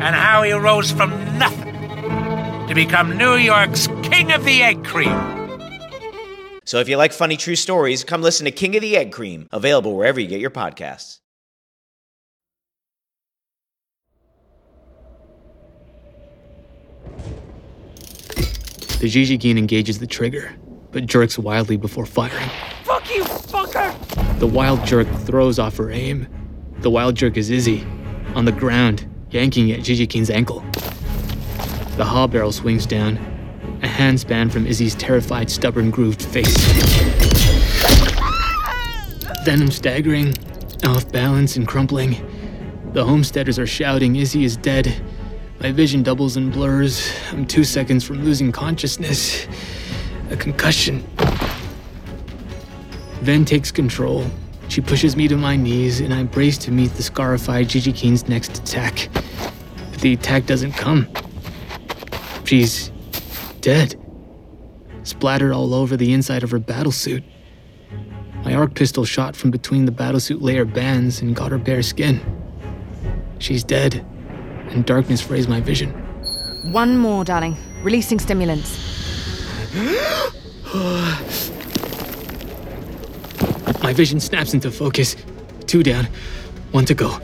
and 0.00 0.16
how 0.16 0.42
he 0.42 0.52
rose 0.52 0.90
from 0.90 1.10
nothing 1.38 1.74
to 2.66 2.74
become 2.74 3.16
New 3.18 3.34
York's 3.34 3.86
King 4.02 4.32
of 4.32 4.44
the 4.44 4.62
Egg 4.62 4.84
Cream. 4.84 5.14
So 6.64 6.78
if 6.78 6.88
you 6.88 6.96
like 6.96 7.12
funny 7.12 7.36
true 7.36 7.56
stories, 7.56 8.02
come 8.04 8.22
listen 8.22 8.44
to 8.44 8.50
King 8.50 8.76
of 8.76 8.82
the 8.82 8.96
Egg 8.96 9.12
Cream, 9.12 9.48
available 9.52 9.96
wherever 9.96 10.20
you 10.20 10.26
get 10.26 10.40
your 10.40 10.50
podcasts. 10.50 11.18
The 19.00 19.08
Jijikin 19.08 19.58
engages 19.58 19.98
the 19.98 20.06
trigger, 20.06 20.54
but 20.92 21.06
jerks 21.06 21.38
wildly 21.38 21.76
before 21.76 22.06
firing. 22.06 22.50
Fuck 22.84 23.14
you, 23.14 23.24
fucker! 23.24 24.38
The 24.38 24.46
wild 24.46 24.84
jerk 24.86 25.08
throws 25.24 25.58
off 25.58 25.76
her 25.78 25.90
aim. 25.90 26.28
The 26.80 26.90
wild 26.90 27.16
jerk 27.16 27.36
is 27.36 27.50
Izzy, 27.50 27.84
on 28.34 28.44
the 28.44 28.52
ground, 28.52 29.09
yanking 29.30 29.70
at 29.72 29.80
Jijikin's 29.80 30.30
ankle. 30.30 30.60
The 31.96 32.04
haw 32.04 32.26
barrel 32.26 32.52
swings 32.52 32.86
down, 32.86 33.16
a 33.82 33.86
handspan 33.86 34.50
from 34.50 34.66
Izzy's 34.66 34.94
terrified, 34.94 35.50
stubborn, 35.50 35.90
grooved 35.90 36.22
face. 36.22 36.56
Then 39.44 39.62
I'm 39.62 39.70
staggering, 39.70 40.34
off 40.84 41.10
balance 41.12 41.56
and 41.56 41.66
crumpling. 41.66 42.16
The 42.92 43.04
homesteaders 43.04 43.58
are 43.58 43.66
shouting, 43.66 44.16
Izzy 44.16 44.44
is 44.44 44.56
dead. 44.56 45.02
My 45.60 45.70
vision 45.72 46.02
doubles 46.02 46.36
and 46.36 46.52
blurs. 46.52 47.12
I'm 47.30 47.46
two 47.46 47.64
seconds 47.64 48.02
from 48.02 48.24
losing 48.24 48.50
consciousness. 48.50 49.46
A 50.30 50.36
concussion. 50.36 51.04
Ven 53.20 53.44
takes 53.44 53.70
control. 53.70 54.26
She 54.70 54.80
pushes 54.80 55.16
me 55.16 55.26
to 55.26 55.36
my 55.36 55.56
knees, 55.56 55.98
and 55.98 56.14
I 56.14 56.22
brace 56.22 56.56
to 56.58 56.70
meet 56.70 56.94
the 56.94 57.02
scarified 57.02 57.66
Jijikin's 57.66 58.28
next 58.28 58.58
attack. 58.58 59.08
But 59.90 60.00
the 60.00 60.12
attack 60.12 60.46
doesn't 60.46 60.74
come. 60.74 61.08
She's 62.44 62.92
dead. 63.60 63.96
Splattered 65.02 65.50
all 65.50 65.74
over 65.74 65.96
the 65.96 66.12
inside 66.12 66.44
of 66.44 66.52
her 66.52 66.60
battlesuit. 66.60 67.24
My 68.44 68.54
arc 68.54 68.74
pistol 68.76 69.04
shot 69.04 69.34
from 69.34 69.50
between 69.50 69.86
the 69.86 69.92
battlesuit 69.92 70.40
layer 70.40 70.64
bands 70.64 71.20
and 71.20 71.34
got 71.34 71.50
her 71.50 71.58
bare 71.58 71.82
skin. 71.82 72.20
She's 73.40 73.64
dead, 73.64 74.06
and 74.68 74.86
darkness 74.86 75.20
frays 75.20 75.48
my 75.48 75.60
vision. 75.60 75.90
One 76.72 76.96
more, 76.96 77.24
darling. 77.24 77.56
Releasing 77.82 78.20
stimulants. 78.20 78.70
My 83.90 83.94
vision 83.94 84.20
snaps 84.20 84.54
into 84.54 84.70
focus. 84.70 85.16
Two 85.66 85.82
down, 85.82 86.06
one 86.70 86.84
to 86.84 86.94
go. 86.94 87.18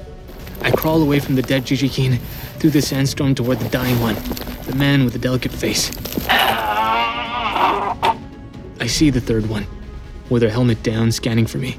I 0.63 0.73
crawl 0.73 1.01
away 1.01 1.21
from 1.21 1.37
the 1.37 1.43
dead 1.43 1.65
Jijikin 1.65 2.19
through 2.59 2.71
the 2.71 2.83
sandstorm 2.83 3.37
toward 3.37 3.61
the 3.61 3.69
dying 3.69 4.01
one, 4.01 4.17
the 4.65 4.75
man 4.75 5.05
with 5.05 5.13
the 5.13 5.21
delicate 5.21 5.53
face. 5.53 5.93
I 8.81 8.89
see 8.89 9.11
the 9.11 9.21
third 9.21 9.49
one, 9.49 9.65
with 10.29 10.43
her 10.43 10.49
helmet 10.49 10.83
down, 10.83 11.13
scanning 11.13 11.47
for 11.47 11.59
me. 11.59 11.79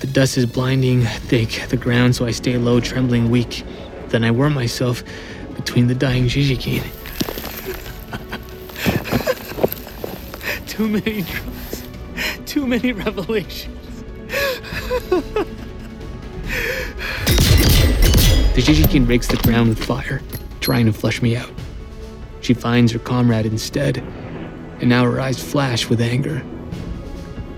The 0.00 0.06
dust 0.08 0.36
is 0.36 0.44
blinding 0.44 1.04
thick 1.06 1.66
the 1.70 1.78
ground, 1.78 2.14
so 2.14 2.26
I 2.26 2.32
stay 2.32 2.58
low, 2.58 2.78
trembling 2.80 3.30
weak. 3.30 3.64
Then 4.08 4.22
I 4.22 4.32
worm 4.32 4.52
myself 4.52 5.02
between 5.54 5.86
the 5.86 5.94
dying 5.94 6.26
Jijikin. 6.26 6.82
Too 10.66 10.88
many 10.88 11.22
drugs. 11.22 11.55
Too 12.56 12.66
many 12.66 12.90
revelations. 13.04 14.02
the 18.54 18.62
Jijikin 18.62 19.06
rakes 19.06 19.26
the 19.26 19.36
ground 19.36 19.68
with 19.68 19.84
fire, 19.84 20.22
trying 20.62 20.86
to 20.86 20.92
flush 20.94 21.20
me 21.20 21.36
out. 21.36 21.52
She 22.40 22.54
finds 22.54 22.92
her 22.92 22.98
comrade 22.98 23.44
instead, 23.44 23.98
and 24.80 24.88
now 24.88 25.04
her 25.04 25.20
eyes 25.20 25.38
flash 25.38 25.90
with 25.90 26.00
anger. 26.00 26.42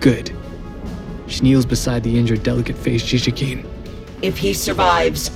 Good. 0.00 0.36
She 1.28 1.42
kneels 1.42 1.64
beside 1.64 2.02
the 2.02 2.18
injured, 2.18 2.42
delicate 2.42 2.76
faced 2.76 3.06
Jijikin. 3.06 3.64
If 4.20 4.36
he 4.36 4.52
survives, 4.52 5.30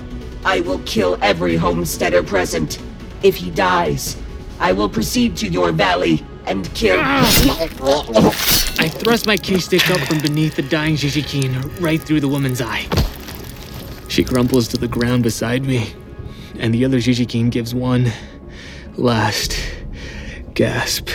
I 0.45 0.59
will 0.63 0.81
kill 0.81 1.17
every 1.23 1.55
homesteader 1.55 2.25
present. 2.25 2.83
If 3.23 3.37
he 3.37 3.53
dies, 3.53 4.17
I 4.59 4.73
will 4.73 4.89
proceed 4.89 5.37
to 5.37 5.47
your 5.47 5.71
valley 5.71 6.27
and 6.47 6.73
kill. 6.75 6.99
I 7.01 8.89
thrust 8.89 9.27
my 9.27 9.37
key 9.37 9.61
stick 9.61 9.89
up 9.91 10.01
from 10.01 10.21
beneath 10.21 10.57
the 10.57 10.63
dying 10.63 10.97
Jijikin, 10.97 11.81
right 11.81 12.01
through 12.01 12.21
the 12.21 12.29
woman's 12.29 12.61
eye. 12.61 12.87
She 14.09 14.25
crumples 14.25 14.69
to 14.69 14.77
the 14.77 14.89
ground 14.89 15.23
beside 15.23 15.65
me, 15.65 15.95
and 16.59 16.75
the 16.75 16.85
other 16.85 16.99
Jijikin 16.99 17.51
gives 17.51 17.75
one 17.75 18.13
last 18.97 19.59
gasp. 20.55 21.09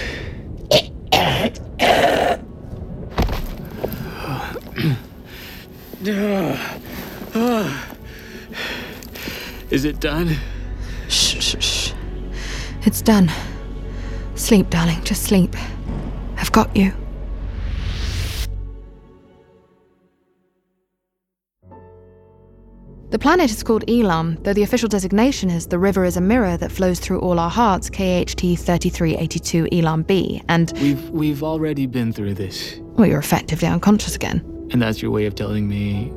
Is 9.70 9.84
it 9.84 10.00
done? 10.00 10.38
Shh, 11.10 11.42
shh, 11.42 11.56
shh. 11.60 11.94
It's 12.84 13.02
done. 13.02 13.30
Sleep, 14.48 14.70
darling, 14.70 15.04
just 15.04 15.24
sleep. 15.24 15.54
I've 16.38 16.54
got 16.54 16.74
you. 16.74 16.94
The 23.10 23.20
planet 23.20 23.52
is 23.52 23.62
called 23.62 23.84
Elam, 23.90 24.38
though 24.44 24.54
the 24.54 24.64
official 24.64 24.88
designation 24.88 25.50
is 25.50 25.68
the 25.68 25.78
river 25.78 26.06
is 26.06 26.16
a 26.16 26.22
mirror 26.22 26.56
that 26.56 26.72
flows 26.72 26.98
through 26.98 27.20
all 27.20 27.40
our 27.40 27.50
hearts, 27.50 27.90
KHT 27.90 28.58
3382 28.58 29.68
Elam 29.74 30.04
B, 30.04 30.42
and. 30.48 30.72
We've 30.80 31.10
we've 31.10 31.44
already 31.44 31.86
been 31.86 32.14
through 32.14 32.36
this. 32.36 32.80
Well, 32.80 33.06
you're 33.06 33.20
effectively 33.20 33.68
unconscious 33.68 34.16
again. 34.16 34.40
And 34.72 34.82
that's 34.82 35.02
your 35.02 35.12
way 35.12 35.26
of 35.26 35.36
telling 35.36 35.68
me 35.68 36.10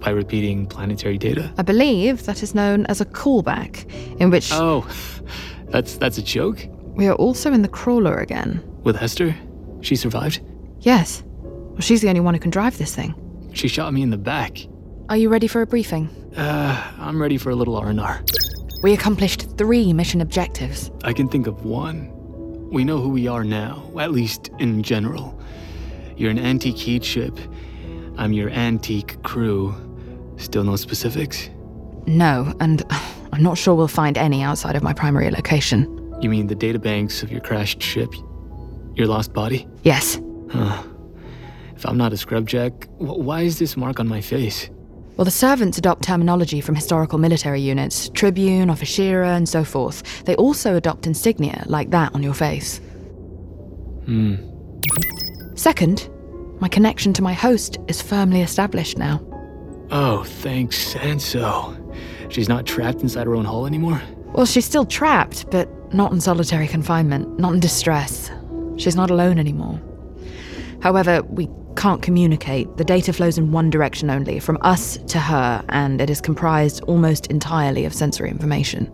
by 0.00 0.10
repeating 0.10 0.66
planetary 0.66 1.18
data? 1.18 1.54
I 1.56 1.62
believe 1.62 2.26
that 2.26 2.42
is 2.42 2.52
known 2.52 2.84
as 2.86 3.00
a 3.00 3.04
callback, 3.04 3.88
in 4.18 4.30
which. 4.30 4.50
Oh, 4.52 4.84
that's 5.68 5.96
that's 5.98 6.18
a 6.18 6.22
joke? 6.22 6.66
We 6.96 7.06
are 7.06 7.14
also 7.14 7.52
in 7.52 7.60
the 7.62 7.68
crawler 7.68 8.16
again. 8.16 8.62
With 8.82 8.96
Hester? 8.96 9.36
She 9.82 9.96
survived? 9.96 10.40
Yes. 10.80 11.22
Well, 11.42 11.80
she's 11.80 12.00
the 12.00 12.08
only 12.08 12.20
one 12.20 12.32
who 12.34 12.40
can 12.40 12.50
drive 12.50 12.78
this 12.78 12.94
thing. 12.94 13.14
She 13.52 13.68
shot 13.68 13.92
me 13.92 14.02
in 14.02 14.10
the 14.10 14.16
back. 14.16 14.66
Are 15.10 15.16
you 15.16 15.28
ready 15.28 15.46
for 15.46 15.60
a 15.60 15.66
briefing? 15.66 16.08
Uh, 16.36 16.92
I'm 16.98 17.20
ready 17.20 17.36
for 17.36 17.50
a 17.50 17.54
little 17.54 17.76
R&R. 17.76 18.24
We 18.82 18.94
accomplished 18.94 19.56
three 19.58 19.92
mission 19.92 20.20
objectives. 20.20 20.90
I 21.04 21.12
can 21.12 21.28
think 21.28 21.46
of 21.46 21.64
one. 21.64 22.10
We 22.70 22.82
know 22.82 22.98
who 22.98 23.10
we 23.10 23.28
are 23.28 23.44
now, 23.44 23.90
at 24.00 24.10
least 24.12 24.50
in 24.58 24.82
general. 24.82 25.38
You're 26.16 26.30
an 26.30 26.38
antique 26.38 26.76
heat 26.78 27.04
ship. 27.04 27.38
I'm 28.16 28.32
your 28.32 28.48
antique 28.48 29.22
crew. 29.22 29.74
Still 30.38 30.64
no 30.64 30.76
specifics? 30.76 31.50
No, 32.06 32.54
and 32.60 32.82
I'm 33.32 33.42
not 33.42 33.58
sure 33.58 33.74
we'll 33.74 33.88
find 33.88 34.16
any 34.16 34.42
outside 34.42 34.76
of 34.76 34.82
my 34.82 34.94
primary 34.94 35.30
location. 35.30 35.92
You 36.20 36.30
mean 36.30 36.46
the 36.46 36.56
databanks 36.56 37.22
of 37.22 37.30
your 37.30 37.40
crashed 37.40 37.82
ship? 37.82 38.12
Your 38.94 39.06
lost 39.06 39.32
body? 39.32 39.68
Yes. 39.82 40.20
Huh. 40.50 40.82
If 41.76 41.84
I'm 41.84 41.98
not 41.98 42.12
a 42.12 42.16
scrubjack, 42.16 42.86
why 42.98 43.42
is 43.42 43.58
this 43.58 43.76
mark 43.76 44.00
on 44.00 44.08
my 44.08 44.20
face? 44.20 44.70
Well, 45.16 45.24
the 45.24 45.30
servants 45.30 45.78
adopt 45.78 46.02
terminology 46.02 46.60
from 46.60 46.74
historical 46.74 47.18
military 47.18 47.60
units 47.60 48.10
tribune, 48.10 48.68
officiera, 48.68 49.36
and 49.36 49.48
so 49.48 49.64
forth. 49.64 50.24
They 50.24 50.34
also 50.36 50.76
adopt 50.76 51.06
insignia 51.06 51.64
like 51.66 51.90
that 51.90 52.14
on 52.14 52.22
your 52.22 52.34
face. 52.34 52.78
Hmm. 54.04 54.36
Second, 55.54 56.08
my 56.60 56.68
connection 56.68 57.12
to 57.14 57.22
my 57.22 57.32
host 57.32 57.78
is 57.88 58.00
firmly 58.00 58.40
established 58.40 58.98
now. 58.98 59.22
Oh, 59.90 60.24
thanks, 60.24 60.94
Sanso. 60.94 61.74
She's 62.30 62.48
not 62.48 62.66
trapped 62.66 63.02
inside 63.02 63.26
her 63.26 63.34
own 63.34 63.44
hull 63.44 63.66
anymore? 63.66 64.00
Well, 64.32 64.46
she's 64.46 64.64
still 64.64 64.84
trapped, 64.84 65.50
but 65.50 65.68
not 65.92 66.12
in 66.12 66.20
solitary 66.20 66.68
confinement, 66.68 67.38
not 67.38 67.54
in 67.54 67.60
distress. 67.60 68.30
She's 68.76 68.96
not 68.96 69.10
alone 69.10 69.38
anymore. 69.38 69.80
However, 70.80 71.22
we 71.22 71.48
can't 71.76 72.02
communicate. 72.02 72.76
The 72.76 72.84
data 72.84 73.12
flows 73.12 73.38
in 73.38 73.52
one 73.52 73.70
direction 73.70 74.10
only, 74.10 74.38
from 74.38 74.58
us 74.62 74.96
to 75.08 75.18
her, 75.18 75.64
and 75.68 76.00
it 76.00 76.10
is 76.10 76.20
comprised 76.20 76.82
almost 76.84 77.26
entirely 77.26 77.84
of 77.84 77.94
sensory 77.94 78.30
information. 78.30 78.90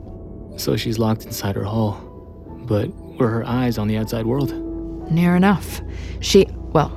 So 0.56 0.76
she's 0.76 0.98
locked 0.98 1.24
inside 1.24 1.56
her 1.56 1.64
hull. 1.64 2.08
But 2.66 2.94
were 3.18 3.28
her 3.28 3.44
eyes 3.46 3.78
on 3.78 3.88
the 3.88 3.96
outside 3.96 4.26
world? 4.26 4.52
Near 5.10 5.36
enough. 5.36 5.80
She, 6.20 6.46
well, 6.72 6.90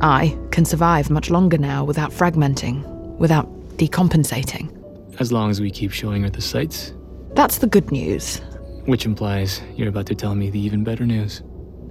I 0.00 0.36
can 0.50 0.64
survive 0.64 1.10
much 1.10 1.30
longer 1.30 1.58
now 1.58 1.84
without 1.84 2.10
fragmenting, 2.10 2.84
without 3.18 3.48
decompensating. 3.76 4.76
As 5.20 5.32
long 5.32 5.50
as 5.50 5.60
we 5.60 5.70
keep 5.70 5.92
showing 5.92 6.22
her 6.22 6.30
the 6.30 6.40
sights? 6.40 6.94
That's 7.34 7.58
the 7.58 7.66
good 7.66 7.90
news. 7.92 8.40
Which 8.86 9.06
implies 9.06 9.60
you're 9.76 9.88
about 9.88 10.06
to 10.06 10.14
tell 10.14 10.34
me 10.34 10.50
the 10.50 10.58
even 10.58 10.84
better 10.84 11.06
news. 11.06 11.42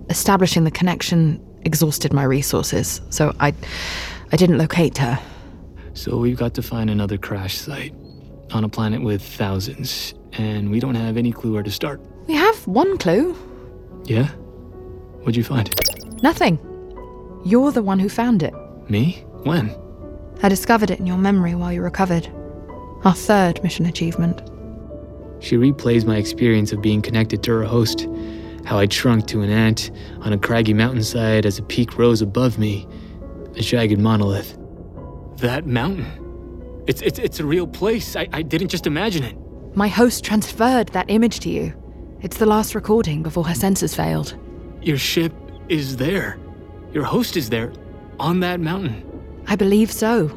Establishing 0.09 0.63
the 0.63 0.71
connection 0.71 1.43
exhausted 1.63 2.13
my 2.13 2.23
resources, 2.23 3.01
so 3.09 3.33
I 3.39 3.53
I 4.31 4.35
didn't 4.35 4.57
locate 4.57 4.97
her. 4.97 5.19
So 5.93 6.17
we've 6.17 6.37
got 6.37 6.53
to 6.55 6.61
find 6.61 6.89
another 6.89 7.17
crash 7.17 7.57
site 7.57 7.93
on 8.51 8.63
a 8.63 8.69
planet 8.69 9.01
with 9.01 9.21
thousands, 9.21 10.13
and 10.33 10.71
we 10.71 10.79
don't 10.79 10.95
have 10.95 11.17
any 11.17 11.31
clue 11.31 11.53
where 11.53 11.63
to 11.63 11.71
start. 11.71 12.01
We 12.27 12.35
have 12.35 12.67
one 12.67 12.97
clue. 12.97 13.35
Yeah? 14.05 14.27
What'd 15.19 15.35
you 15.35 15.43
find? 15.43 15.69
Nothing. 16.23 16.57
You're 17.45 17.71
the 17.71 17.83
one 17.83 17.99
who 17.99 18.09
found 18.09 18.43
it. 18.43 18.53
Me? 18.89 19.23
When? 19.43 19.75
I 20.41 20.49
discovered 20.49 20.89
it 20.91 20.99
in 20.99 21.05
your 21.07 21.17
memory 21.17 21.55
while 21.55 21.71
you 21.73 21.81
recovered. 21.81 22.27
Our 23.03 23.13
third 23.13 23.61
mission 23.63 23.85
achievement. 23.85 24.41
She 25.39 25.55
replays 25.55 26.05
my 26.05 26.17
experience 26.17 26.71
of 26.71 26.81
being 26.81 27.01
connected 27.01 27.43
to 27.43 27.51
her 27.51 27.63
host, 27.63 28.07
how 28.65 28.77
I'd 28.77 28.91
shrunk 28.91 29.27
to 29.27 29.41
an 29.41 29.49
ant 29.49 29.91
on 30.21 30.33
a 30.33 30.37
craggy 30.37 30.73
mountainside 30.73 31.45
as 31.45 31.57
a 31.57 31.63
peak 31.63 31.97
rose 31.97 32.21
above 32.21 32.57
me, 32.57 32.87
a 33.55 33.61
jagged 33.61 33.99
monolith. 33.99 34.57
That 35.37 35.65
mountain. 35.65 36.05
It's, 36.87 37.01
it's, 37.01 37.19
it's 37.19 37.39
a 37.39 37.45
real 37.45 37.67
place. 37.67 38.15
I, 38.15 38.27
I 38.33 38.41
didn't 38.41 38.69
just 38.69 38.85
imagine 38.87 39.23
it. 39.23 39.37
My 39.75 39.87
host 39.87 40.23
transferred 40.23 40.89
that 40.89 41.09
image 41.09 41.39
to 41.41 41.49
you. 41.49 41.73
It's 42.21 42.37
the 42.37 42.45
last 42.45 42.75
recording 42.75 43.23
before 43.23 43.45
her 43.47 43.53
sensors 43.53 43.95
failed. 43.95 44.37
Your 44.81 44.97
ship 44.97 45.33
is 45.69 45.97
there. 45.97 46.37
Your 46.91 47.03
host 47.03 47.37
is 47.37 47.49
there, 47.49 47.71
on 48.19 48.39
that 48.41 48.59
mountain. 48.59 49.05
I 49.47 49.55
believe 49.55 49.91
so. 49.91 50.27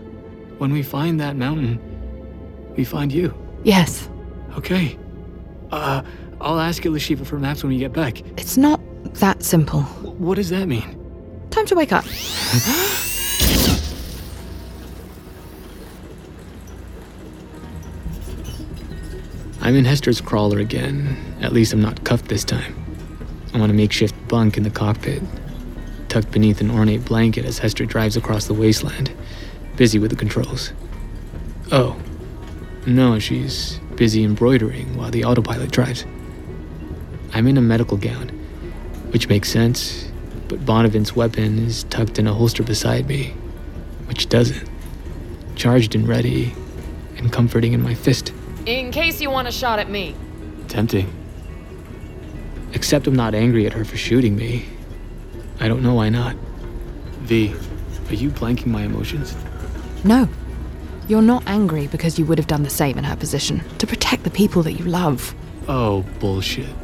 When 0.58 0.72
we 0.72 0.82
find 0.82 1.18
that 1.20 1.34
mountain, 1.34 1.80
we 2.76 2.84
find 2.84 3.10
you. 3.12 3.34
Yes. 3.64 4.08
Okay. 4.56 4.98
Uh, 5.70 6.02
I'll 6.40 6.60
ask 6.60 6.84
you, 6.84 6.90
Lashiva, 6.90 7.26
for 7.26 7.38
maps 7.38 7.62
when 7.62 7.72
we 7.72 7.78
get 7.78 7.92
back. 7.92 8.20
It's 8.38 8.56
not 8.56 8.80
that 9.14 9.42
simple. 9.42 9.82
What 9.82 10.34
does 10.36 10.50
that 10.50 10.66
mean? 10.66 10.98
Time 11.50 11.66
to 11.66 11.74
wake 11.74 11.92
up. 11.92 12.04
I'm 19.62 19.76
in 19.76 19.84
Hester's 19.84 20.20
crawler 20.20 20.58
again. 20.58 21.16
At 21.40 21.52
least 21.52 21.72
I'm 21.72 21.80
not 21.80 22.02
cuffed 22.04 22.26
this 22.26 22.42
time. 22.42 22.74
I'm 23.54 23.62
on 23.62 23.70
a 23.70 23.72
makeshift 23.72 24.14
bunk 24.26 24.56
in 24.56 24.64
the 24.64 24.70
cockpit, 24.70 25.22
tucked 26.08 26.32
beneath 26.32 26.60
an 26.60 26.70
ornate 26.70 27.04
blanket 27.04 27.44
as 27.44 27.58
Hester 27.58 27.84
drives 27.84 28.16
across 28.16 28.46
the 28.46 28.54
wasteland, 28.54 29.12
busy 29.76 29.98
with 30.00 30.10
the 30.10 30.16
controls. 30.16 30.72
Oh, 31.70 31.96
no, 32.86 33.20
she's 33.20 33.78
busy 34.02 34.24
embroidering 34.24 34.96
while 34.96 35.12
the 35.12 35.24
autopilot 35.24 35.70
drives. 35.70 36.04
I'm 37.34 37.46
in 37.46 37.56
a 37.56 37.60
medical 37.60 37.96
gown, 37.96 38.30
which 39.12 39.28
makes 39.28 39.48
sense, 39.48 40.10
but 40.48 40.66
Bonavent's 40.66 41.14
weapon 41.14 41.60
is 41.60 41.84
tucked 41.84 42.18
in 42.18 42.26
a 42.26 42.34
holster 42.34 42.64
beside 42.64 43.06
me, 43.06 43.32
which 44.06 44.28
doesn't. 44.28 44.68
Charged 45.54 45.94
and 45.94 46.08
ready, 46.08 46.52
and 47.16 47.32
comforting 47.32 47.74
in 47.74 47.80
my 47.80 47.94
fist. 47.94 48.32
In 48.66 48.90
case 48.90 49.20
you 49.20 49.30
want 49.30 49.46
a 49.46 49.52
shot 49.52 49.78
at 49.78 49.88
me. 49.88 50.16
Tempting. 50.66 51.08
Except 52.72 53.06
I'm 53.06 53.14
not 53.14 53.36
angry 53.36 53.66
at 53.66 53.72
her 53.72 53.84
for 53.84 53.96
shooting 53.96 54.34
me. 54.34 54.66
I 55.60 55.68
don't 55.68 55.80
know 55.80 55.94
why 55.94 56.08
not. 56.08 56.34
V, 57.20 57.54
are 58.08 58.14
you 58.14 58.30
blanking 58.30 58.66
my 58.66 58.82
emotions? 58.82 59.36
No. 60.02 60.28
You're 61.12 61.20
not 61.20 61.42
angry 61.46 61.88
because 61.88 62.18
you 62.18 62.24
would 62.24 62.38
have 62.38 62.46
done 62.46 62.62
the 62.62 62.70
same 62.70 62.96
in 62.96 63.04
her 63.04 63.16
position 63.16 63.62
to 63.76 63.86
protect 63.86 64.24
the 64.24 64.30
people 64.30 64.62
that 64.62 64.72
you 64.72 64.86
love. 64.86 65.34
Oh, 65.68 66.06
bullshit. 66.20 66.74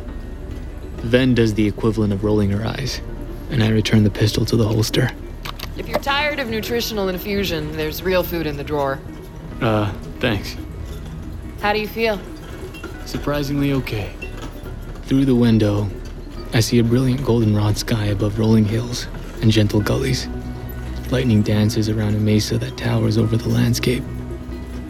Ven 0.97 1.35
does 1.35 1.55
the 1.55 1.67
equivalent 1.67 2.13
of 2.13 2.23
rolling 2.23 2.51
her 2.51 2.63
eyes, 2.63 3.01
and 3.49 3.65
I 3.65 3.71
return 3.71 4.05
the 4.05 4.11
pistol 4.11 4.45
to 4.45 4.55
the 4.55 4.69
holster. 4.69 5.11
If 5.79 5.89
you're 5.89 5.99
tired 5.99 6.41
of 6.41 6.51
nutritional 6.51 7.09
infusion, 7.09 7.73
there's 7.73 8.03
real 8.03 8.23
food 8.23 8.47
in 8.47 8.59
the 8.59 8.65
drawer. 8.65 9.01
Uh, 9.63 9.91
thanks. 10.21 10.59
How 11.63 11.73
do 11.73 11.81
you 11.81 11.89
feel? 11.89 12.21
Surprisingly 13.07 13.73
okay. 13.73 14.13
Through 15.05 15.25
the 15.25 15.37
window, 15.37 15.89
I 16.53 16.61
see 16.61 16.79
a 16.81 16.85
brilliant 16.85 17.25
goldenrod 17.25 17.79
sky 17.79 18.05
above 18.05 18.39
rolling 18.39 18.67
hills 18.67 19.07
and 19.41 19.51
gentle 19.51 19.81
gullies. 19.81 20.29
Lightning 21.11 21.41
dances 21.41 21.89
around 21.89 22.15
a 22.15 22.19
mesa 22.19 22.59
that 22.59 22.77
towers 22.77 23.17
over 23.17 23.39
the 23.39 23.49
landscape. 23.49 24.05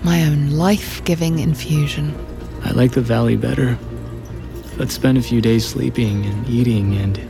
My 0.04 0.24
own 0.24 0.50
life 0.50 1.04
giving 1.04 1.38
infusion. 1.40 2.14
I 2.64 2.70
like 2.70 2.92
the 2.92 3.00
valley 3.00 3.36
better. 3.36 3.78
Let's 4.76 4.94
spend 4.94 5.18
a 5.18 5.22
few 5.22 5.40
days 5.40 5.66
sleeping 5.66 6.24
and 6.24 6.48
eating 6.48 6.96
and 6.96 7.20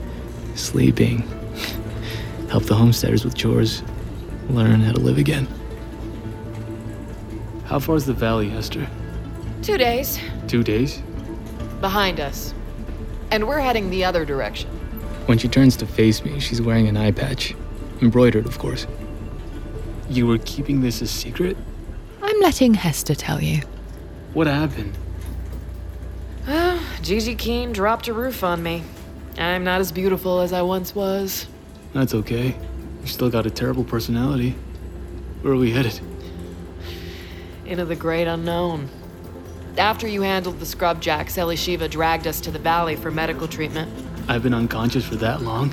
sleeping. 0.54 1.20
Help 2.50 2.64
the 2.64 2.74
homesteaders 2.74 3.24
with 3.24 3.35
chores. 3.35 3.83
Learn 4.50 4.81
how 4.81 4.92
to 4.92 4.98
live 5.00 5.18
again. 5.18 5.48
How 7.64 7.78
far 7.78 7.96
is 7.96 8.07
the 8.07 8.14
valley, 8.14 8.48
Hester? 8.48 8.87
Two 9.62 9.76
days. 9.76 10.18
Two 10.46 10.62
days? 10.62 11.02
Behind 11.81 12.20
us. 12.20 12.54
And 13.31 13.46
we're 13.46 13.61
heading 13.61 13.90
the 13.90 14.04
other 14.04 14.24
direction. 14.24 14.70
When 15.26 15.37
she 15.37 15.48
turns 15.48 15.76
to 15.76 15.87
face 15.87 16.24
me, 16.24 16.40
she's 16.40 16.62
wearing 16.62 16.88
an 16.88 16.96
eye 16.96 17.12
patch. 17.12 17.54
Embroidered, 18.00 18.46
of 18.46 18.59
course. 18.59 18.87
You 20.09 20.26
were 20.26 20.38
keeping 20.38 20.81
this 20.81 21.02
a 21.02 21.07
secret? 21.07 21.57
I'm 22.38 22.42
letting 22.42 22.74
Hester 22.74 23.16
tell 23.16 23.42
you. 23.42 23.62
What 24.33 24.46
happened? 24.46 24.96
Oh, 26.46 26.81
Jijikin 27.03 27.72
dropped 27.72 28.07
a 28.07 28.12
roof 28.12 28.44
on 28.44 28.62
me. 28.62 28.85
I'm 29.37 29.64
not 29.64 29.81
as 29.81 29.90
beautiful 29.90 30.38
as 30.38 30.53
I 30.53 30.62
once 30.62 30.94
was. 30.94 31.48
That's 31.94 32.14
okay. 32.14 32.57
You 33.01 33.07
still 33.09 33.29
got 33.29 33.44
a 33.44 33.51
terrible 33.51 33.83
personality. 33.83 34.55
Where 35.42 35.55
are 35.55 35.57
we 35.57 35.72
headed? 35.72 36.01
Into 37.66 37.85
the 37.85 37.96
great 37.96 38.29
unknown. 38.29 38.88
After 39.77 40.07
you 40.07 40.22
handled 40.22 40.61
the 40.61 40.66
scrub 40.66 41.01
jacks, 41.01 41.35
Ilishiva 41.35 41.90
dragged 41.90 42.29
us 42.29 42.40
to 42.42 42.53
the 42.53 42.61
valley 42.61 42.94
for 42.94 43.11
medical 43.11 43.48
treatment. 43.48 43.90
I've 44.29 44.44
been 44.44 44.55
unconscious 44.55 45.05
for 45.05 45.16
that 45.16 45.42
long? 45.42 45.70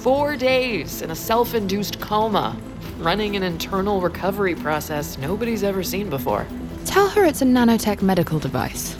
Four 0.00 0.36
days 0.36 1.02
in 1.02 1.10
a 1.10 1.14
self 1.14 1.52
induced 1.52 2.00
coma, 2.00 2.56
running 3.02 3.36
an 3.36 3.42
internal 3.42 4.00
recovery 4.00 4.54
process 4.54 5.18
nobody's 5.18 5.62
ever 5.62 5.82
seen 5.82 6.08
before. 6.08 6.46
Tell 6.84 7.08
her 7.08 7.24
it's 7.24 7.42
a 7.42 7.44
nanotech 7.44 8.02
medical 8.02 8.38
device. 8.38 8.96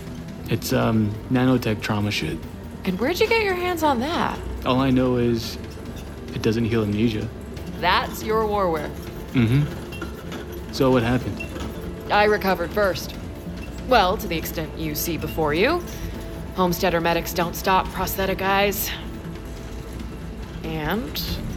It's, 0.49 0.73
um, 0.73 1.13
nanotech 1.31 1.81
trauma 1.81 2.11
shit. 2.11 2.39
And 2.85 2.99
where'd 2.99 3.21
you 3.21 3.29
get 3.29 3.43
your 3.43 3.55
hands 3.55 3.83
on 3.83 4.01
that? 4.01 4.39
All 4.67 4.81
I 4.81 4.91
know 4.91 5.17
is 5.17 5.57
it 6.35 6.43
doesn't 6.43 6.65
heal 6.65 6.83
amnesia. 6.83 7.29
That's 7.79 8.23
your 8.23 8.47
warware. 8.47 8.91
Mm 9.33 9.65
hmm. 9.65 10.73
So 10.73 10.91
what 10.91 11.03
happened? 11.03 11.47
I 12.11 12.25
recovered 12.25 12.71
first. 12.71 13.15
Well, 13.89 14.17
to 14.17 14.27
the 14.27 14.37
extent 14.37 14.79
you 14.79 14.95
see 14.95 15.17
before 15.17 15.55
you. 15.55 15.83
Homesteader 16.57 17.01
medics 17.01 17.33
don't 17.33 17.55
stop 17.55 17.87
prosthetic 17.89 18.43
eyes. 18.43 18.91
And, 20.65 21.13
well, 21.13 21.52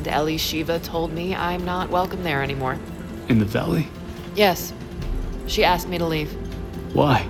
and 0.00 0.06
Ilishiva 0.06 0.82
told 0.82 1.12
me 1.12 1.34
I'm 1.34 1.62
not 1.64 1.90
welcome 1.90 2.22
there 2.22 2.42
anymore. 2.42 2.78
In 3.28 3.38
the 3.38 3.44
valley? 3.44 3.86
Yes. 4.34 4.72
She 5.46 5.62
asked 5.62 5.88
me 5.88 5.98
to 5.98 6.06
leave. 6.06 6.32
Why? 6.94 7.28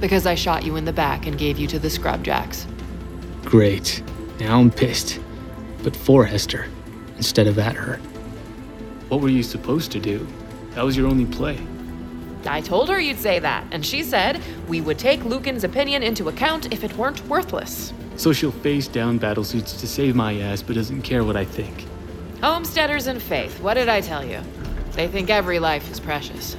Because 0.00 0.26
I 0.26 0.34
shot 0.34 0.64
you 0.64 0.76
in 0.76 0.84
the 0.84 0.92
back 0.92 1.26
and 1.26 1.38
gave 1.38 1.58
you 1.58 1.66
to 1.68 1.78
the 1.78 1.88
scrubjacks. 1.88 2.66
Great. 3.44 4.02
Now 4.38 4.60
I'm 4.60 4.70
pissed. 4.70 5.18
But 5.82 5.96
for 5.96 6.26
Hester, 6.26 6.66
instead 7.16 7.46
of 7.46 7.58
at 7.58 7.74
her. 7.74 7.96
What 9.08 9.22
were 9.22 9.30
you 9.30 9.42
supposed 9.42 9.90
to 9.92 9.98
do? 9.98 10.26
That 10.72 10.84
was 10.84 10.96
your 10.96 11.06
only 11.06 11.24
play. 11.24 11.58
I 12.46 12.60
told 12.60 12.90
her 12.90 13.00
you'd 13.00 13.18
say 13.18 13.38
that, 13.38 13.66
and 13.70 13.84
she 13.84 14.02
said 14.02 14.42
we 14.68 14.82
would 14.82 14.98
take 14.98 15.24
Lucan's 15.24 15.64
opinion 15.64 16.02
into 16.02 16.28
account 16.28 16.70
if 16.72 16.84
it 16.84 16.96
weren't 16.98 17.26
worthless. 17.28 17.94
So 18.16 18.34
she'll 18.34 18.52
face 18.52 18.88
down 18.88 19.18
battlesuits 19.18 19.80
to 19.80 19.88
save 19.88 20.14
my 20.14 20.38
ass, 20.40 20.62
but 20.62 20.76
doesn't 20.76 21.02
care 21.02 21.24
what 21.24 21.36
I 21.36 21.46
think. 21.46 21.86
Homesteaders 22.42 23.06
and 23.06 23.20
Faith, 23.20 23.60
what 23.60 23.74
did 23.74 23.88
I 23.88 24.00
tell 24.00 24.24
you? 24.24 24.40
They 24.92 25.08
think 25.08 25.28
every 25.28 25.58
life 25.58 25.90
is 25.90 26.00
precious. 26.00 26.56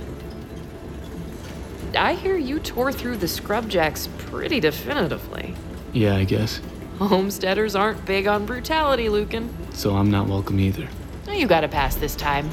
I 1.95 2.13
hear 2.13 2.37
you 2.37 2.59
tore 2.59 2.91
through 2.91 3.17
the 3.17 3.25
scrubjacks 3.25 4.07
pretty 4.17 4.59
definitively. 4.59 5.55
Yeah, 5.91 6.15
I 6.15 6.23
guess. 6.23 6.61
Homesteaders 6.99 7.75
aren't 7.75 8.05
big 8.05 8.27
on 8.27 8.45
brutality, 8.45 9.09
Lucan. 9.09 9.49
So 9.73 9.95
I'm 9.95 10.11
not 10.11 10.27
welcome 10.27 10.59
either. 10.59 10.87
You 11.27 11.47
gotta 11.47 11.67
pass 11.67 11.95
this 11.95 12.15
time. 12.15 12.49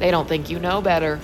They 0.00 0.10
don't 0.10 0.28
think 0.28 0.50
you 0.50 0.58
know 0.58 0.82
better. 0.82 1.20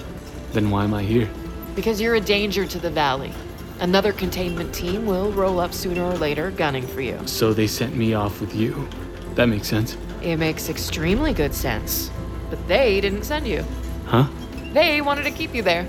Then 0.53 0.71
why 0.71 0.85
am 0.85 0.95
I 0.95 1.03
here? 1.03 1.29
Because 1.75 2.01
you're 2.01 2.15
a 2.15 2.21
danger 2.21 2.67
to 2.67 2.79
the 2.79 2.91
valley. 2.91 3.33
Another 3.81 4.13
containment 4.13 4.73
team 4.73 5.07
will 5.07 5.33
roll 5.33 5.59
up 5.59 5.75
sooner 5.75 6.05
or 6.05 6.17
later, 6.17 6.53
gunning 6.53 6.87
for 6.87 7.01
you. 7.01 7.19
So 7.27 7.53
they 7.53 7.67
sent 7.67 7.97
me 7.97 8.15
off 8.15 8.41
with 8.41 8.55
you. 8.55 8.89
That 9.35 9.47
makes 9.47 9.67
sense. 9.67 9.97
It 10.23 10.37
makes 10.37 10.69
extremely 10.69 11.33
good 11.33 11.53
sense. 11.53 12.11
But 12.49 12.67
they 12.69 13.01
didn't 13.01 13.25
send 13.25 13.47
you. 13.47 13.65
Huh? 14.07 14.29
They 14.73 15.01
wanted 15.01 15.25
to 15.25 15.31
keep 15.31 15.55
you 15.55 15.63
there. 15.63 15.87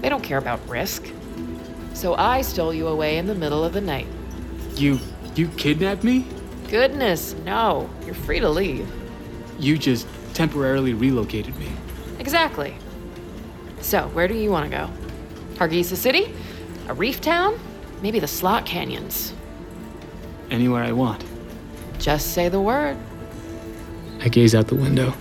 They 0.00 0.08
don't 0.08 0.22
care 0.22 0.38
about 0.38 0.66
risk. 0.68 1.10
So 1.94 2.14
I 2.14 2.42
stole 2.42 2.74
you 2.74 2.88
away 2.88 3.16
in 3.16 3.26
the 3.26 3.34
middle 3.34 3.64
of 3.64 3.72
the 3.72 3.80
night. 3.80 4.06
You. 4.76 4.98
you 5.34 5.48
kidnapped 5.48 6.04
me? 6.04 6.26
Goodness, 6.68 7.34
no. 7.44 7.88
You're 8.04 8.14
free 8.14 8.40
to 8.40 8.50
leave. 8.50 8.90
You 9.58 9.78
just 9.78 10.06
temporarily 10.34 10.92
relocated 10.92 11.56
me. 11.56 11.70
Exactly. 12.18 12.76
So, 13.80 14.08
where 14.08 14.28
do 14.28 14.34
you 14.34 14.50
want 14.50 14.70
to 14.70 14.76
go? 14.76 14.90
Hargeisa 15.54 15.96
City? 15.96 16.34
A 16.88 16.94
reef 16.94 17.20
town? 17.20 17.58
Maybe 18.02 18.18
the 18.18 18.26
slot 18.26 18.66
canyons? 18.66 19.32
Anywhere 20.50 20.82
I 20.82 20.92
want. 20.92 21.24
Just 21.98 22.34
say 22.34 22.48
the 22.48 22.60
word. 22.60 22.96
I 24.24 24.28
gaze 24.28 24.54
out 24.54 24.68
the 24.68 24.74
window, 24.74 25.14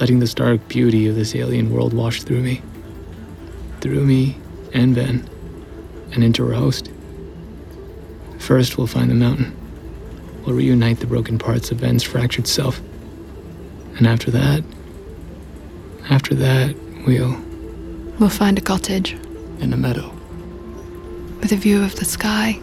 letting 0.00 0.18
the 0.18 0.26
stark 0.26 0.66
beauty 0.66 1.06
of 1.06 1.14
this 1.14 1.36
alien 1.36 1.70
world 1.70 1.94
wash 1.94 2.22
through 2.24 2.40
me. 2.40 2.60
Through 3.80 4.04
me 4.04 4.36
and 4.74 4.92
Ven, 4.92 5.28
and 6.12 6.24
into 6.24 6.44
her 6.44 6.52
host. 6.52 6.90
First, 8.38 8.76
we'll 8.76 8.88
find 8.88 9.08
the 9.08 9.14
mountain. 9.14 9.56
We'll 10.44 10.56
reunite 10.56 10.98
the 10.98 11.06
broken 11.06 11.38
parts 11.38 11.70
of 11.70 11.78
Ven's 11.78 12.02
fractured 12.02 12.48
self. 12.48 12.80
And 13.96 14.06
after 14.06 14.32
that, 14.32 14.64
after 16.10 16.34
that, 16.34 16.74
we'll. 17.06 17.40
We'll 18.18 18.30
find 18.30 18.58
a 18.58 18.62
cottage. 18.62 19.16
In 19.60 19.72
a 19.72 19.76
meadow. 19.76 20.12
With 21.40 21.52
a 21.52 21.56
view 21.56 21.82
of 21.82 21.96
the 21.96 22.04
sky. 22.04 22.60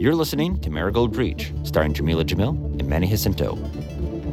You're 0.00 0.14
listening 0.14 0.58
to 0.62 0.70
Marigold 0.70 1.12
Breach, 1.12 1.52
starring 1.62 1.92
Jameela 1.92 2.24
Jamil 2.24 2.54
and 2.80 2.88
Manny 2.88 3.06
Jacinto. 3.06 3.56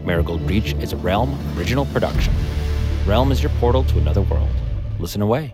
Marigold 0.05 0.47
Breach 0.47 0.71
is 0.75 0.93
a 0.93 0.95
Realm 0.95 1.37
original 1.57 1.85
production. 1.87 2.33
Realm 3.05 3.33
is 3.33 3.43
your 3.43 3.51
portal 3.59 3.83
to 3.83 3.97
another 3.97 4.21
world. 4.21 4.47
Listen 4.97 5.21
away. 5.21 5.53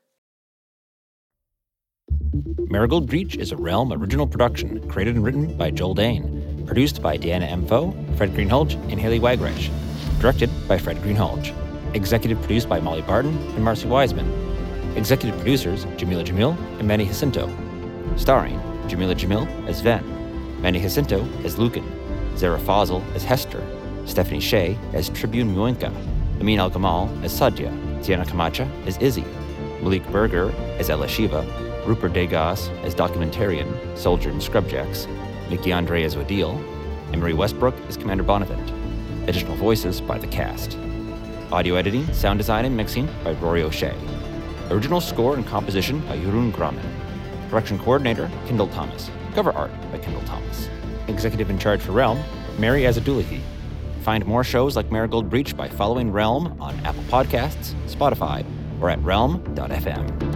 Marigold 2.33 3.07
Breach 3.07 3.35
is 3.35 3.51
a 3.51 3.57
Realm 3.57 3.91
original 3.91 4.25
production, 4.25 4.87
created 4.87 5.15
and 5.15 5.23
written 5.25 5.57
by 5.57 5.69
Joel 5.69 5.93
Dane, 5.93 6.63
produced 6.65 7.01
by 7.01 7.17
Deanna 7.17 7.51
M. 7.51 7.67
Foe, 7.67 7.91
Fred 8.15 8.31
Greenhalgh, 8.33 8.73
and 8.89 8.97
Haley 8.97 9.19
Wagreich, 9.19 9.69
directed 10.21 10.49
by 10.65 10.77
Fred 10.77 10.95
Greenhalgh, 10.97 11.53
executive 11.93 12.39
produced 12.39 12.69
by 12.69 12.79
Molly 12.79 13.01
Barton 13.01 13.37
and 13.55 13.65
Marcy 13.65 13.87
Wiseman, 13.87 14.25
executive 14.95 15.37
producers 15.41 15.83
Jameela 15.97 16.25
Jamil 16.25 16.57
and 16.79 16.87
Manny 16.87 17.05
Jacinto, 17.05 17.49
starring 18.15 18.57
Jameela 18.87 19.15
Jamil 19.15 19.45
as 19.67 19.81
Ven, 19.81 20.61
Manny 20.61 20.79
Jacinto 20.79 21.27
as 21.43 21.57
Lucan, 21.57 21.83
Zehra 22.35 22.59
Fazal 22.59 23.03
as 23.13 23.25
Hester, 23.25 23.61
Stephanie 24.05 24.39
Shea 24.39 24.77
as 24.93 25.09
Tribune 25.09 25.53
Muenka, 25.53 25.93
Amin 26.39 26.59
El 26.59 26.71
Gamal 26.71 27.09
as 27.25 27.37
Sadia, 27.37 27.71
Tiana 27.99 28.25
Camacho 28.25 28.65
as 28.85 28.97
Izzy, 28.99 29.25
Malik 29.81 30.09
Berger 30.11 30.51
as 30.79 30.87
Ilishiva, 30.87 31.70
Rupert 31.85 32.13
Degas 32.13 32.69
as 32.83 32.93
documentarian, 32.93 33.97
soldier 33.97 34.29
in 34.29 34.37
Scrubjacks, 34.37 35.07
Mickey 35.49 35.73
Andre 35.73 36.03
as 36.03 36.15
Odile, 36.15 36.57
and 37.11 37.21
Marie 37.21 37.33
Westbrook 37.33 37.75
as 37.87 37.97
Commander 37.97 38.23
Bonavent. 38.23 38.71
Additional 39.27 39.55
voices 39.55 39.99
by 40.01 40.17
the 40.17 40.27
cast. 40.27 40.77
Audio 41.51 41.75
editing, 41.75 42.11
sound 42.13 42.39
design, 42.39 42.65
and 42.65 42.77
mixing 42.77 43.07
by 43.23 43.33
Rory 43.33 43.63
O'Shea. 43.63 43.95
Original 44.69 45.01
score 45.01 45.35
and 45.35 45.45
composition 45.45 45.99
by 46.07 46.17
Jeroen 46.17 46.51
Gramen. 46.51 46.85
Production 47.49 47.77
coordinator, 47.79 48.31
Kendall 48.47 48.69
Thomas. 48.69 49.11
Cover 49.33 49.51
art 49.51 49.71
by 49.91 49.97
Kendall 49.97 50.23
Thomas. 50.23 50.69
Executive 51.07 51.49
in 51.49 51.59
charge 51.59 51.81
for 51.81 51.91
Realm, 51.91 52.23
Mary 52.57 52.83
Azadulahi. 52.83 53.41
Find 54.03 54.25
more 54.25 54.43
shows 54.43 54.75
like 54.75 54.91
Marigold 54.91 55.29
Breach 55.29 55.55
by 55.55 55.67
following 55.67 56.11
Realm 56.11 56.59
on 56.61 56.73
Apple 56.85 57.03
Podcasts, 57.03 57.73
Spotify, 57.87 58.45
or 58.81 58.89
at 58.89 58.99
realm.fm. 59.03 60.30